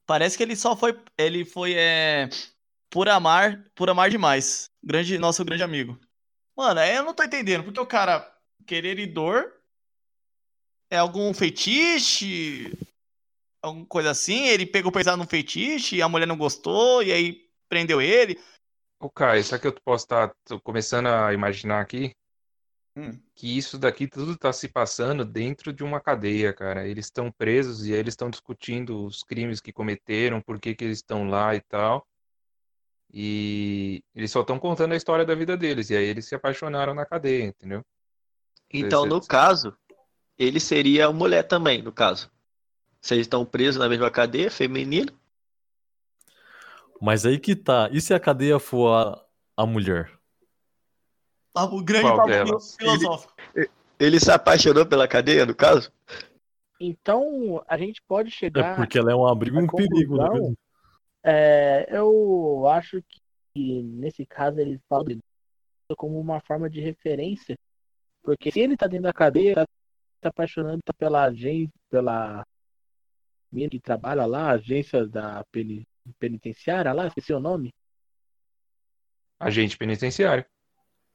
[0.07, 0.99] Parece que ele só foi.
[1.15, 1.75] Ele foi.
[1.75, 2.27] É,
[2.89, 3.63] por amar.
[3.75, 4.71] Por amar demais.
[4.83, 5.99] Grande, nosso grande amigo.
[6.57, 7.63] Mano, eu não tô entendendo.
[7.63, 8.27] Porque o cara.
[8.65, 9.51] Quereridor.
[10.89, 12.75] É algum fetiche?
[13.65, 14.45] Alguma coisa assim?
[14.45, 17.01] Ele pegou pesado no fetiche e a mulher não gostou.
[17.01, 18.39] E aí prendeu ele.
[18.99, 22.15] Ô, Caio, sabe que eu posso estar tô começando a imaginar aqui?
[22.95, 23.19] Hum.
[23.33, 26.87] Que isso daqui tudo tá se passando dentro de uma cadeia, cara.
[26.87, 30.85] Eles estão presos e aí eles estão discutindo os crimes que cometeram, por que que
[30.85, 32.07] eles estão lá e tal.
[33.11, 35.89] E eles só estão contando a história da vida deles.
[35.89, 37.83] E aí eles se apaixonaram na cadeia, entendeu?
[38.71, 39.75] Então, no caso,
[40.37, 42.29] ele seria mulher também, no caso.
[43.13, 45.11] Eles estão presos na mesma cadeia, feminino.
[47.01, 47.89] Mas aí que tá.
[47.91, 49.25] E se a cadeia for a,
[49.57, 50.11] a mulher?
[51.53, 52.75] Ah, O grande Qual papo delas?
[52.75, 53.33] filosófico.
[53.99, 55.91] Ele se apaixonou pela cadeia, no caso?
[56.79, 58.75] Então, a gente pode É chegar.
[58.75, 60.55] porque ela é um abrigo e a um perigo, né?
[61.23, 63.01] É, eu acho
[63.53, 65.19] que nesse caso eles falam de
[65.95, 67.57] como uma forma de referência.
[68.21, 69.65] Porque se ele tá dentro da cadeia, tá
[70.21, 72.45] se apaixonando pela agência, pela
[73.51, 75.87] menina que trabalha lá, a agência da peni-
[76.19, 77.73] penitenciária lá, esqueci o nome.
[79.39, 80.45] Agente penitenciário.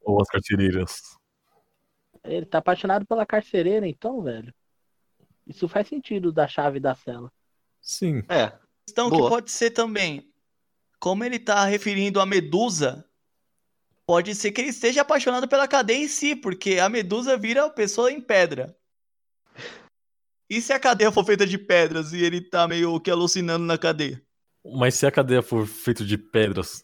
[0.01, 1.01] Ou as carcereiras.
[2.23, 4.53] Ele tá apaixonado pela carcereira, então, velho.
[5.47, 7.31] Isso faz sentido da chave da cela.
[7.81, 8.23] Sim.
[8.29, 8.57] É.
[8.85, 9.29] questão que Boa.
[9.29, 10.31] pode ser também,
[10.99, 13.03] como ele tá referindo a Medusa,
[14.05, 17.71] pode ser que ele esteja apaixonado pela cadeia em si, porque a Medusa vira uma
[17.71, 18.75] pessoa em pedra.
[20.51, 23.77] E se a cadeia for feita de pedras e ele tá meio que alucinando na
[23.77, 24.21] cadeia?
[24.65, 26.83] Mas se a cadeia for feita de pedras,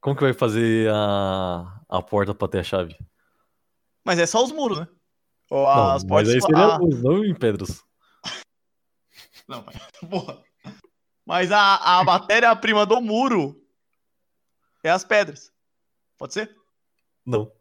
[0.00, 2.96] como que vai fazer a, a porta pra ter a chave?
[4.02, 4.88] Mas é só os muros, né?
[5.50, 6.34] Ou Não, as mas portas.
[6.34, 7.84] aí seria ah, luz, não em pedras.
[9.46, 9.76] Não, mas,
[10.08, 10.42] porra.
[11.26, 13.62] Mas a, a matéria-prima do muro
[14.82, 15.52] é as pedras.
[16.16, 16.56] Pode ser?
[17.26, 17.52] Não.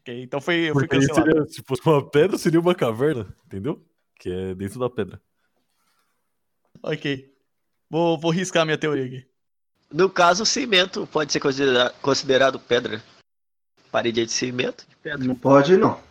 [0.00, 1.30] Ok, então foi, eu fui Porque aí cancelado.
[1.32, 3.84] seria, se fosse uma pedra, seria uma caverna, entendeu?
[4.18, 5.20] Que é dentro da pedra.
[6.82, 7.32] Ok.
[7.90, 9.26] Vou, vou riscar minha teoria aqui.
[9.92, 13.02] No caso, o cimento pode ser considera- considerado pedra.
[13.90, 15.24] Parede de cimento de pedra.
[15.26, 16.00] Não pode, não.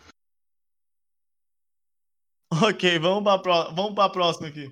[2.52, 4.72] Ok, vamos pra, pró- vamos pra próxima aqui.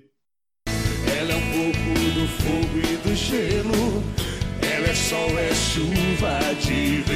[0.66, 4.02] Ela é um pouco do fogo e do gelo.
[4.62, 7.13] Ela é sol, é chuva de verão.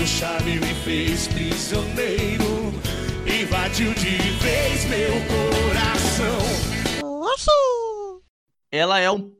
[0.00, 2.72] O seu charme me fez prisioneiro.
[3.38, 6.38] Invadiu de vez meu coração.
[8.70, 9.36] Ela é um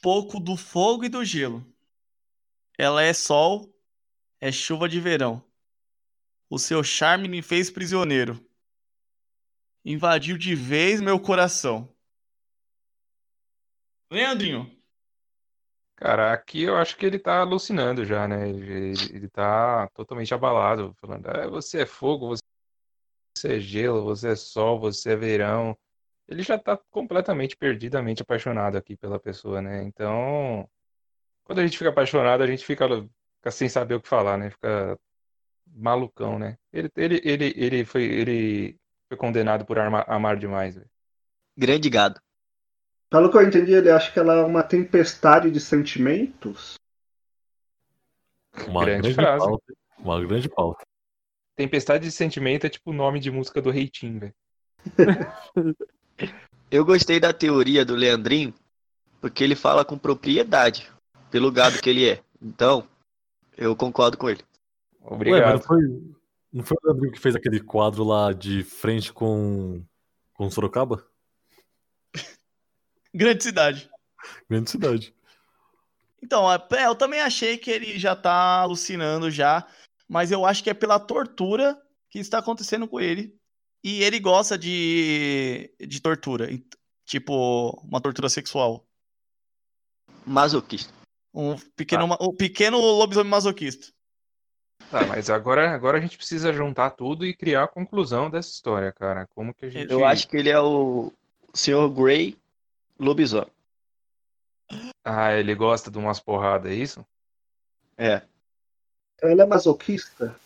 [0.00, 1.62] pouco do fogo e do gelo.
[2.78, 3.70] Ela é sol,
[4.40, 5.44] é chuva de verão.
[6.48, 8.42] O seu charme me fez prisioneiro.
[9.84, 11.94] Invadiu de vez meu coração.
[14.10, 14.74] Leandrinho,
[15.98, 18.48] Cara, aqui eu acho que ele tá alucinando já, né?
[18.48, 22.36] Ele, ele- tá totalmente abalado, falando, ah, você é fogo,
[23.36, 25.76] você é gelo, você é sol, você é verão.
[26.28, 29.82] Ele já tá completamente perdidamente apaixonado aqui pela pessoa, né?
[29.82, 30.68] Então,
[31.44, 32.86] quando a gente fica apaixonado, a gente fica,
[33.38, 34.50] fica sem saber o que falar, né?
[34.50, 34.96] Fica
[35.66, 36.58] malucão, né?
[36.72, 40.80] Ele, ele, ele, ele foi, ele foi condenado por arma- amar demais.
[41.56, 42.20] Grande gado.
[43.10, 46.74] Pelo que eu entendi, ele acha que ela é uma tempestade de sentimentos.
[48.66, 49.46] Uma Grande grande, frase.
[49.46, 49.74] pauta.
[49.98, 50.84] Uma grande pauta.
[51.56, 54.34] Tempestade de Sentimento é tipo o nome de música do Reitinho, velho.
[56.70, 58.52] Eu gostei da teoria do Leandrinho,
[59.20, 60.90] porque ele fala com propriedade
[61.30, 62.22] pelo gado que ele é.
[62.42, 62.86] Então,
[63.56, 64.42] eu concordo com ele.
[65.02, 65.52] Ué, Obrigado.
[65.54, 65.80] não foi,
[66.52, 69.82] não foi o Leandrinho que fez aquele quadro lá de frente com,
[70.34, 71.07] com Sorocaba?
[73.14, 73.90] Grande cidade.
[74.48, 75.14] Grande cidade.
[76.22, 79.66] Então, é, eu também achei que ele já tá alucinando já,
[80.08, 81.80] mas eu acho que é pela tortura
[82.10, 83.36] que está acontecendo com ele.
[83.82, 86.48] E ele gosta de, de tortura,
[87.04, 88.84] tipo uma tortura sexual.
[90.26, 90.92] Masoquista.
[91.32, 93.92] Um pequeno, ma- um pequeno lobisomem masoquista.
[94.90, 98.90] Tá, mas agora, agora a gente precisa juntar tudo e criar a conclusão dessa história,
[98.90, 99.28] cara.
[99.34, 99.92] Como que a gente.
[99.92, 101.12] Eu acho que ele é o
[101.54, 101.88] Sr.
[101.90, 102.36] Grey
[102.98, 103.52] lobisomem.
[105.04, 107.06] Ah, ele gosta de umas porradas, é isso?
[107.96, 108.22] É.
[109.22, 110.38] Ela é masoquista?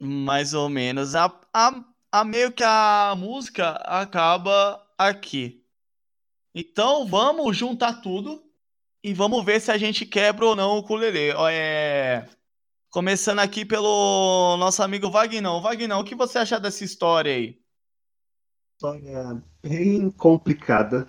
[0.00, 1.14] Mais ou menos.
[1.14, 5.64] A, a, a meio que a música acaba aqui.
[6.54, 8.42] Então vamos juntar tudo
[9.02, 11.32] E vamos ver se a gente quebra ou não o ukulele.
[11.50, 12.28] É...
[12.90, 15.60] Começando aqui pelo nosso amigo Vagnão.
[15.60, 17.60] Vagnão, o que você acha dessa história aí?
[18.74, 21.08] História bem complicada,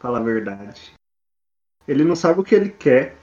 [0.00, 0.94] pra falar a verdade.
[1.86, 3.16] Ele não sabe o que ele quer.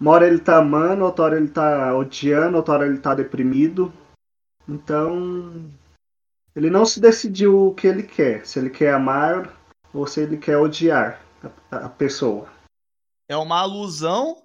[0.00, 3.92] Uma hora ele tá amando, outra hora ele tá odiando, outra hora ele tá deprimido.
[4.68, 5.70] Então.
[6.54, 8.46] Ele não se decidiu o que ele quer.
[8.46, 9.54] Se ele quer amar
[9.92, 11.20] ou se ele quer odiar
[11.70, 12.48] a, a pessoa.
[13.28, 14.42] É uma alusão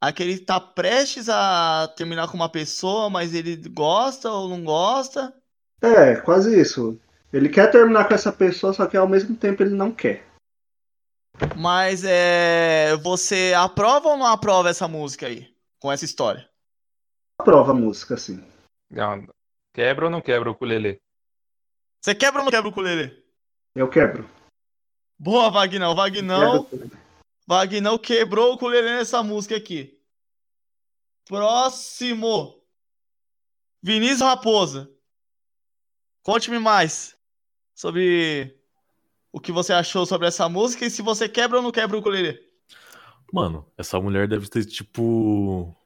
[0.00, 4.62] a que ele tá prestes a terminar com uma pessoa, mas ele gosta ou não
[4.62, 5.34] gosta.
[5.80, 6.98] É, quase isso.
[7.32, 10.24] Ele quer terminar com essa pessoa, só que ao mesmo tempo ele não quer.
[11.56, 12.96] Mas é.
[12.98, 15.54] Você aprova ou não aprova essa música aí?
[15.78, 16.48] Com essa história?
[17.38, 18.42] Aprova a música, assim.
[18.90, 19.26] Não,
[19.74, 21.02] Quebra ou não quebra o ukulele?
[22.00, 23.24] Você quebra ou não quebra o ukulele?
[23.74, 24.30] Eu quebro.
[25.18, 25.96] Boa, Vagnão.
[25.96, 26.68] Vagnão.
[27.44, 30.00] Vagnão quebrou o ukulele nessa música aqui.
[31.24, 32.62] Próximo.
[33.82, 34.88] Vinícius Raposa.
[36.22, 37.18] Conte-me mais
[37.74, 38.56] sobre
[39.34, 41.98] o que você achou sobre essa música e se você quebra ou não quebra o
[41.98, 42.38] ukulele.
[43.32, 45.76] Mano, essa mulher deve ter, tipo,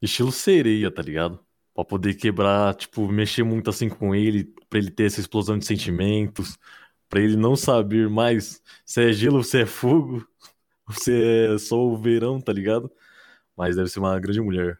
[0.00, 1.44] estilo sereia, tá ligado?
[1.74, 5.66] Pra poder quebrar, tipo, mexer muito assim com ele, pra ele ter essa explosão de
[5.66, 6.56] sentimentos,
[7.08, 10.24] pra ele não saber mais se é gelo, se é fogo,
[10.92, 12.88] se é só o verão, tá ligado?
[13.56, 14.78] Mas deve ser uma grande mulher.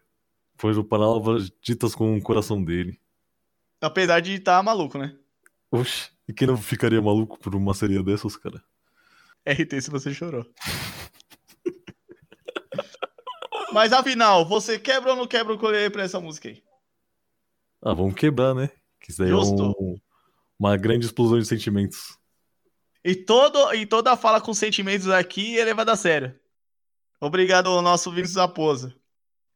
[0.58, 3.00] Foi palavras ditas com o coração dele.
[3.80, 5.12] Apesar de estar tá maluco, né?
[5.72, 8.62] Oxe, e quem não ficaria maluco por uma sereia dessas, cara?
[9.46, 10.46] RT se você chorou.
[13.72, 16.62] Mas afinal, você quebra ou não quebra o ukulele pra essa música aí?
[17.82, 18.70] Ah, vamos quebrar, né?
[19.00, 19.74] Que isso daí é Justo.
[19.78, 19.96] um-
[20.58, 22.16] uma grande explosão de sentimentos.
[23.04, 26.38] E, todo, e toda fala com sentimentos aqui é levada a sério.
[27.20, 28.94] Obrigado ao nosso Vinícius Raposa.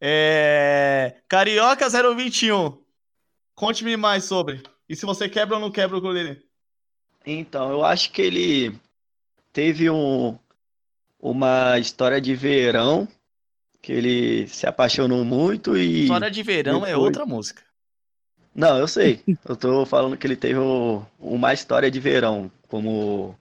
[0.00, 1.22] É...
[1.28, 2.82] Carioca 021.
[3.54, 4.62] Conte-me mais sobre.
[4.88, 6.45] E se você quebra ou não quebra o ukulele?
[7.26, 8.78] Então, eu acho que ele
[9.52, 10.38] teve um,
[11.20, 13.08] uma história de verão
[13.82, 16.02] que ele se apaixonou muito e.
[16.04, 17.62] História de verão é depois- outra música.
[18.54, 19.20] Não, eu sei.
[19.46, 23.36] Eu tô falando que ele teve um- uma história de verão, como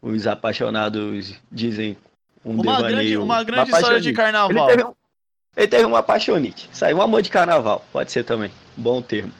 [0.00, 1.96] os apaixonados dizem.
[2.44, 4.08] Um Uma grande, devaneio, uma grande história de.
[4.10, 4.66] Ele carnaval.
[4.68, 4.94] teve, um,
[5.56, 6.70] ele teve uma apaixonite.
[6.72, 8.50] Saiu um amor de carnaval, pode ser também.
[8.76, 9.32] Bom termo.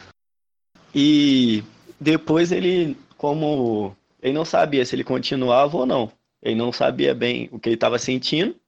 [0.94, 1.62] E
[2.00, 6.12] depois ele, como ele não sabia se ele continuava ou não.
[6.42, 8.58] Ele não sabia bem o que ele estava sentindo.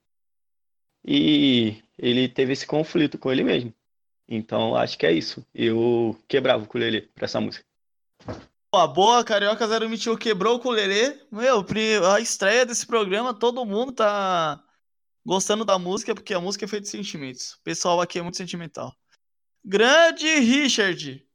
[1.04, 3.72] E ele teve esse conflito com ele mesmo.
[4.28, 5.44] Então acho que é isso.
[5.54, 7.64] Eu quebrava o ukulele pra essa música.
[8.70, 11.18] Boa, boa, Carioca 021 quebrou o ukulele.
[11.30, 11.64] Meu,
[12.12, 14.62] a estreia desse programa, todo mundo tá
[15.24, 17.54] gostando da música, porque a música é feita de sentimentos.
[17.54, 18.94] O pessoal aqui é muito sentimental.
[19.64, 21.26] Grande Richard,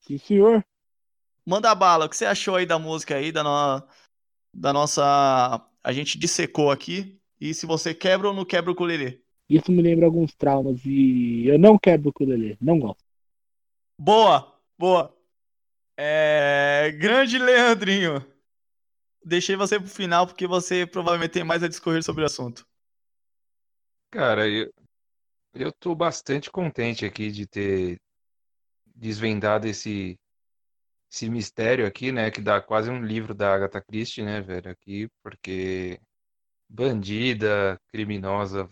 [0.00, 0.64] Sim, senhor.
[1.46, 2.06] Manda bala.
[2.06, 3.86] O que você achou aí da música aí, da, no-
[4.54, 5.64] da nossa...
[5.84, 7.18] A gente dissecou aqui.
[7.40, 9.20] E se você quebra ou não quebra o ukulele?
[9.48, 13.04] Isso me lembra alguns traumas e eu não quebro o ukulele, não gosto.
[13.98, 15.12] Boa, boa.
[15.96, 16.92] É...
[16.98, 18.24] Grande Leandrinho.
[19.24, 22.66] Deixei você pro final porque você provavelmente tem mais a discorrer sobre o assunto.
[24.10, 24.72] Cara, eu,
[25.54, 28.00] eu tô bastante contente aqui de ter
[28.94, 30.18] desvendado esse,
[31.12, 32.30] esse mistério aqui, né?
[32.30, 34.70] Que dá quase um livro da Agatha Christie, né, velho?
[34.70, 36.00] Aqui, porque
[36.68, 38.68] bandida, criminosa,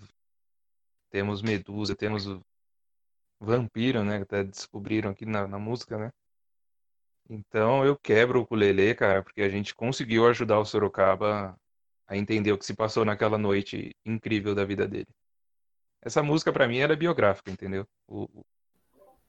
[1.11, 2.27] temos Medusa, temos
[3.41, 4.19] vampiro, né?
[4.19, 6.11] Que até descobriram aqui na, na música, né?
[7.29, 11.57] Então eu quebro o ukulele, cara, porque a gente conseguiu ajudar o Sorocaba
[12.07, 15.07] a entender o que se passou naquela noite incrível da vida dele.
[16.03, 17.87] Essa música pra mim era biográfica, entendeu?
[18.09, 18.45] O-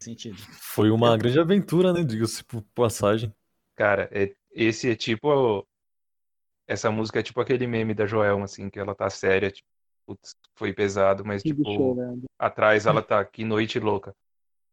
[0.03, 0.37] Sentido.
[0.59, 2.03] Foi uma grande aventura, né?
[2.03, 3.33] Diga-se por passagem.
[3.75, 5.65] cara, é, esse é tipo
[6.67, 9.67] essa música é tipo aquele meme da Joelma assim, que ela tá séria, tipo,
[10.05, 12.23] putz, foi pesado, mas Sigo tipo, chorando.
[12.39, 14.15] atrás ela tá que noite louca.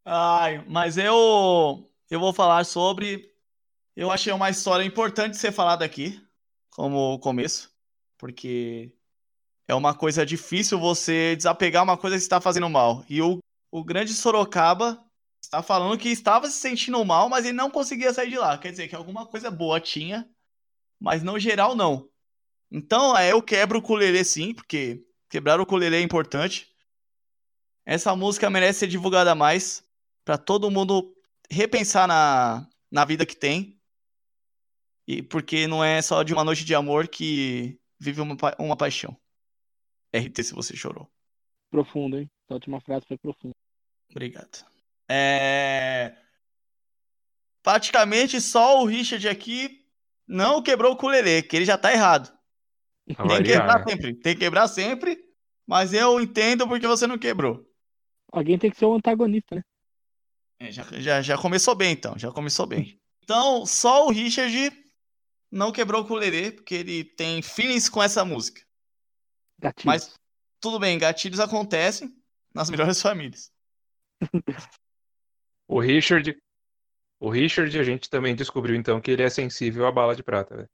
[0.04, 3.32] Ai, mas eu eu vou falar sobre.
[3.96, 6.20] Eu achei uma história importante de ser falada aqui,
[6.70, 7.70] como começo,
[8.16, 8.92] porque
[9.66, 13.04] é uma coisa difícil você desapegar uma coisa que está fazendo mal.
[13.08, 13.40] E o,
[13.72, 15.04] o grande Sorocaba
[15.48, 18.58] está falando que estava se sentindo mal, mas ele não conseguia sair de lá.
[18.58, 20.28] Quer dizer que alguma coisa boa tinha,
[21.00, 22.08] mas no geral não.
[22.70, 26.68] Então, é, eu quebro o ukulele sim, porque quebrar o ukulele é importante.
[27.86, 29.82] Essa música merece ser divulgada mais
[30.22, 31.16] para todo mundo
[31.50, 33.80] repensar na, na vida que tem.
[35.06, 38.76] E porque não é só de uma noite de amor que vive uma, pa- uma
[38.76, 39.16] paixão.
[40.12, 41.10] RT se você chorou.
[41.70, 42.30] Profundo, hein?
[42.44, 43.54] Essa última frase foi profunda.
[44.10, 44.66] Obrigado.
[45.08, 46.14] É...
[47.62, 49.86] Praticamente só o Richard aqui
[50.26, 52.32] não quebrou o culelê, que ele já tá errado.
[53.06, 53.84] Tem que quebrar né?
[53.88, 54.14] sempre.
[54.14, 55.18] Tem que quebrar sempre,
[55.66, 57.66] mas eu entendo porque você não quebrou.
[58.30, 59.62] Alguém tem que ser o antagonista, né?
[60.60, 62.18] É, já, já, já começou bem, então.
[62.18, 63.00] Já começou bem.
[63.22, 64.72] Então, só o Richard
[65.50, 68.60] não quebrou o culelê, porque ele tem feelings com essa música.
[69.58, 69.86] Gatilho.
[69.86, 70.14] Mas
[70.60, 72.14] tudo bem, gatilhos acontecem
[72.54, 73.50] nas melhores famílias.
[75.68, 76.36] O Richard.
[77.20, 80.56] O Richard, a gente também descobriu então que ele é sensível à bala de prata,
[80.56, 80.68] velho.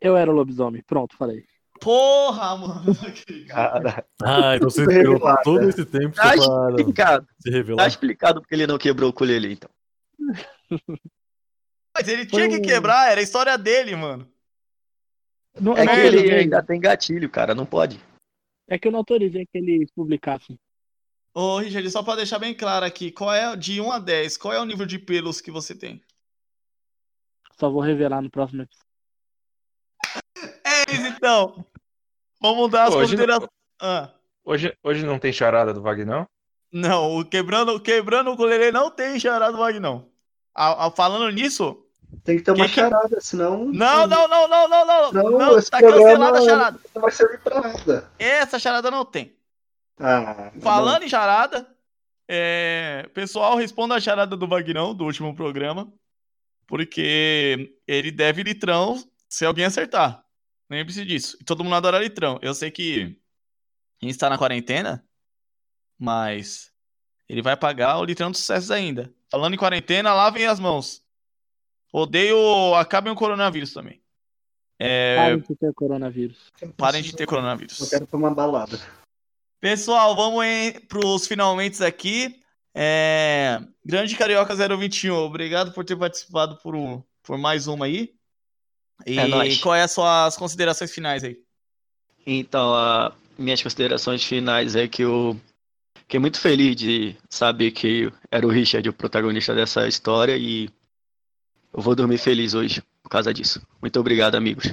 [0.00, 0.82] Eu era o lobisomem.
[0.86, 1.44] Pronto, falei.
[1.80, 2.84] Porra, mano!
[3.48, 5.42] Cara, Ah, então você esperou revelada.
[5.44, 7.26] todo esse tempo tá explicado.
[7.38, 9.70] se Tá explicado porque ele não quebrou o ukulele, então.
[11.94, 14.26] Mas ele tinha que quebrar, era a história dele, mano.
[15.58, 17.98] Não, É que não, ele ainda tem gatilho, cara, não pode.
[18.68, 20.58] é que eu não autorizei que eles publicassem.
[21.38, 24.54] Ô, Richard, só pra deixar bem claro aqui, qual é, de 1 a 10, qual
[24.54, 26.02] é o nível de pelos que você tem?
[27.60, 28.86] Só vou revelar no próximo episódio.
[30.64, 31.64] É isso, então.
[32.40, 33.50] Vamos dar as Hoje não- considerações.
[33.80, 34.10] Ah,
[34.44, 36.26] Hoje, hoje não tem charada do Vagnão?
[36.72, 40.08] não, o quebrando, quebrando o goleiro não tem charada do não.
[40.54, 41.84] A, a- falando nisso,
[42.24, 45.62] Tem que ter uma que- charada, senão não, não, não, não, não, não, Não, não,
[45.62, 46.80] tá programa- cancelada a charada.
[46.94, 48.10] não vai servir pra nada.
[48.18, 49.35] Essa charada não tem.
[49.98, 51.66] Ah, Falando em charada,
[52.28, 55.90] é, pessoal, responda a charada do Vagnão do último programa,
[56.66, 60.24] porque ele deve litrão se alguém acertar.
[60.68, 61.38] Lembre-se disso.
[61.40, 62.38] E todo mundo adora litrão.
[62.42, 63.18] Eu sei que
[64.02, 65.04] a gente está na quarentena,
[65.98, 66.72] mas
[67.28, 69.12] ele vai pagar o litrão dos sucessos ainda.
[69.30, 71.02] Falando em quarentena, lavem as mãos.
[71.92, 72.74] Odeio.
[72.74, 74.02] Acabem o coronavírus também.
[74.78, 76.52] É, Parem de ter coronavírus.
[76.76, 77.80] parem de ter coronavírus.
[77.80, 78.78] Eu quero tomar balada.
[79.70, 80.44] Pessoal, vamos
[80.86, 82.40] para os finalmente aqui.
[82.72, 88.14] É, Grande Carioca 021, obrigado por ter participado por, um- por mais uma aí.
[89.04, 89.58] E É nóis.
[89.58, 91.40] qual é as suas considerações finais aí?
[92.24, 95.36] Então, a- minhas considerações finais é que eu
[95.96, 100.70] fiquei muito feliz de saber que era o Richard o protagonista dessa história e
[101.72, 103.60] eu vou dormir feliz hoje por causa disso.
[103.82, 104.72] Muito obrigado, amigos.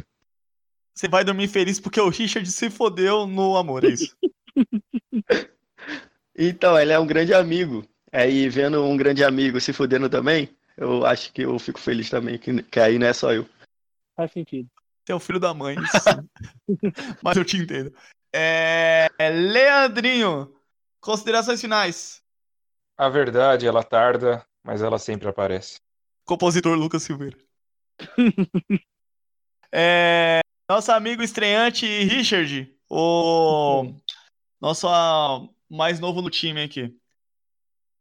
[0.94, 4.16] Você vai dormir feliz porque o Richard se fodeu no amor, é isso?
[6.36, 7.86] Então, ele é um grande amigo.
[8.12, 12.38] Aí, vendo um grande amigo se fudendo também, eu acho que eu fico feliz também,
[12.38, 13.48] que, que aí não é só eu.
[14.16, 14.70] Faz sentido.
[15.04, 16.30] Você é o filho da mãe, sim.
[17.22, 17.94] Mas eu te entendo.
[18.34, 20.56] É, Leandrinho,
[21.00, 22.24] considerações finais.
[22.98, 25.80] A verdade, ela tarda, mas ela sempre aparece.
[26.26, 27.38] Compositor Lucas Silveira.
[29.76, 33.92] É, nosso amigo estreante Richard, o
[34.64, 36.98] nosso ah, mais novo no time aqui.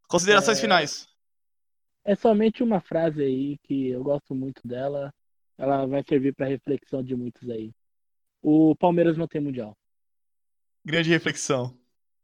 [0.06, 0.60] Considerações É.
[0.60, 1.08] finais.
[2.04, 5.12] É somente uma frase aí que eu gosto muito dela.
[5.58, 7.72] Ela vai servir para reflexão de muitos aí.
[8.40, 9.76] O Palmeiras não tem mundial.
[10.84, 11.76] Grande reflexão.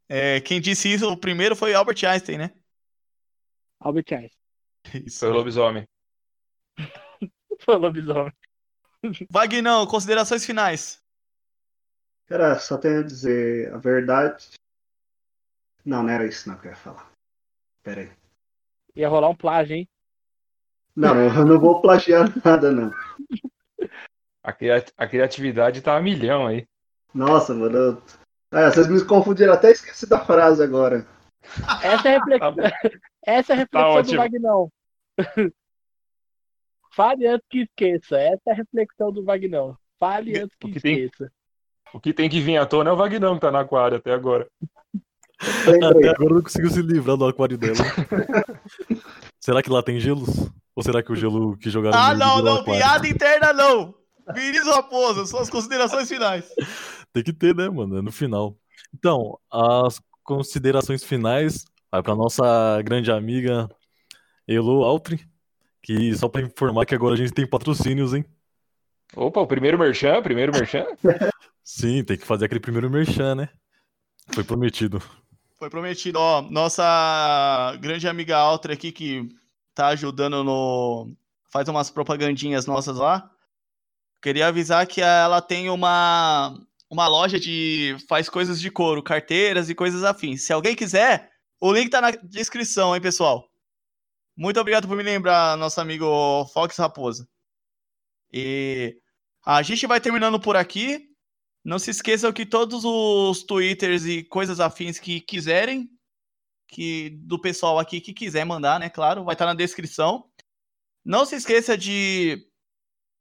[0.09, 2.53] É, quem disse isso o primeiro foi Albert Einstein, né?
[3.81, 4.39] Albert Einstein.
[5.07, 5.21] Isso.
[5.21, 5.87] Foi o lobisomem.
[7.61, 8.33] Foi lobisomem.
[9.31, 11.03] Vagnão, considerações finais.
[12.29, 14.49] Cara, só tenho a dizer a verdade.
[15.85, 17.11] Não, não era isso não que eu ia falar.
[17.83, 18.11] Pera aí.
[18.95, 19.89] Ia rolar um plágio, hein?
[20.95, 22.93] Não, eu não vou plagiar nada, não.
[24.43, 24.51] A,
[24.97, 26.67] a criatividade tá a milhão aí.
[27.15, 27.77] Nossa, mano.
[27.77, 28.03] eu-
[28.51, 31.07] Ah, vocês me confundiram, até esqueci da frase agora.
[31.83, 32.63] Essa é a reflexão, Tá.
[33.25, 34.17] Essa é a reflexão do ótimo.
[34.17, 34.73] Vagnão.
[36.93, 38.19] Fale antes que esqueça.
[38.19, 39.79] Essa é a reflexão do Vagnão.
[40.01, 41.33] Fale antes que que tem- esqueça.
[41.93, 44.13] O que tem que vir à tona é o Vagnão que tá no aquário até
[44.13, 44.47] agora.
[45.41, 47.77] Até agora não conseguiu se livrar do aquário dela.
[49.41, 50.51] será que lá tem gelos?
[50.75, 52.81] Ou será que o gelo que jogaram Ah, não, virou não, aquário?
[52.81, 53.95] piada interna não.
[54.35, 56.49] Vinícius Raposa, suas considerações finais.
[57.13, 57.99] Tem que ter, né, mano?
[57.99, 58.57] É no final.
[58.95, 63.69] Então, as considerações finais vai pra nossa grande amiga
[64.47, 65.25] Elo Altri,
[65.83, 68.25] que só pra informar que agora a gente tem patrocínios, hein?
[69.17, 70.85] Opa, o primeiro merchan, primeiro merchan.
[71.71, 73.51] Sim, tem que fazer aquele primeiro merchan, né?
[74.33, 75.03] Foi prometido.
[75.59, 79.29] Foi prometido, ó, nossa grande amiga Altra aqui que
[79.75, 81.15] tá ajudando no.
[81.53, 83.31] faz umas propagandinhas nossas lá.
[84.23, 86.59] Queria avisar que ela tem uma,
[86.89, 87.99] uma loja de.
[88.09, 90.45] faz coisas de couro, carteiras e coisas afins.
[90.45, 93.47] Se alguém quiser, o link tá na descrição, hein, pessoal.
[94.35, 97.29] Muito obrigado por me lembrar, nosso amigo Fox Raposa.
[98.33, 98.97] E
[99.45, 101.08] a gente vai terminando por aqui.
[101.65, 105.91] Não se esqueçam que todos os twitters e coisas afins que quiserem,
[106.69, 108.89] que do pessoal aqui que quiser mandar, né?
[108.89, 110.31] Claro, vai estar na descrição.
[111.05, 112.47] Não se esqueça de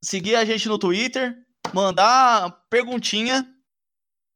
[0.03, 1.35] seguir a gente no Twitter,
[1.73, 3.47] mandar perguntinha,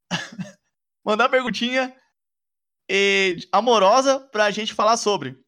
[1.06, 1.95] mandar perguntinha
[2.89, 5.39] e, amorosa pra gente falar sobre.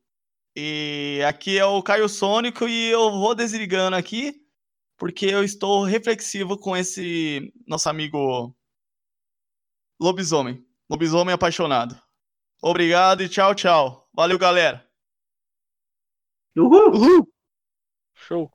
[0.56, 4.43] E aqui é o Caio Sônico e eu vou desligando aqui
[4.98, 8.56] porque eu estou reflexivo com esse nosso amigo
[10.00, 12.00] lobisomem, lobisomem apaixonado.
[12.62, 14.10] Obrigado e tchau, tchau.
[14.14, 14.88] Valeu, galera.
[16.56, 17.28] Uhul!
[18.16, 18.50] Show.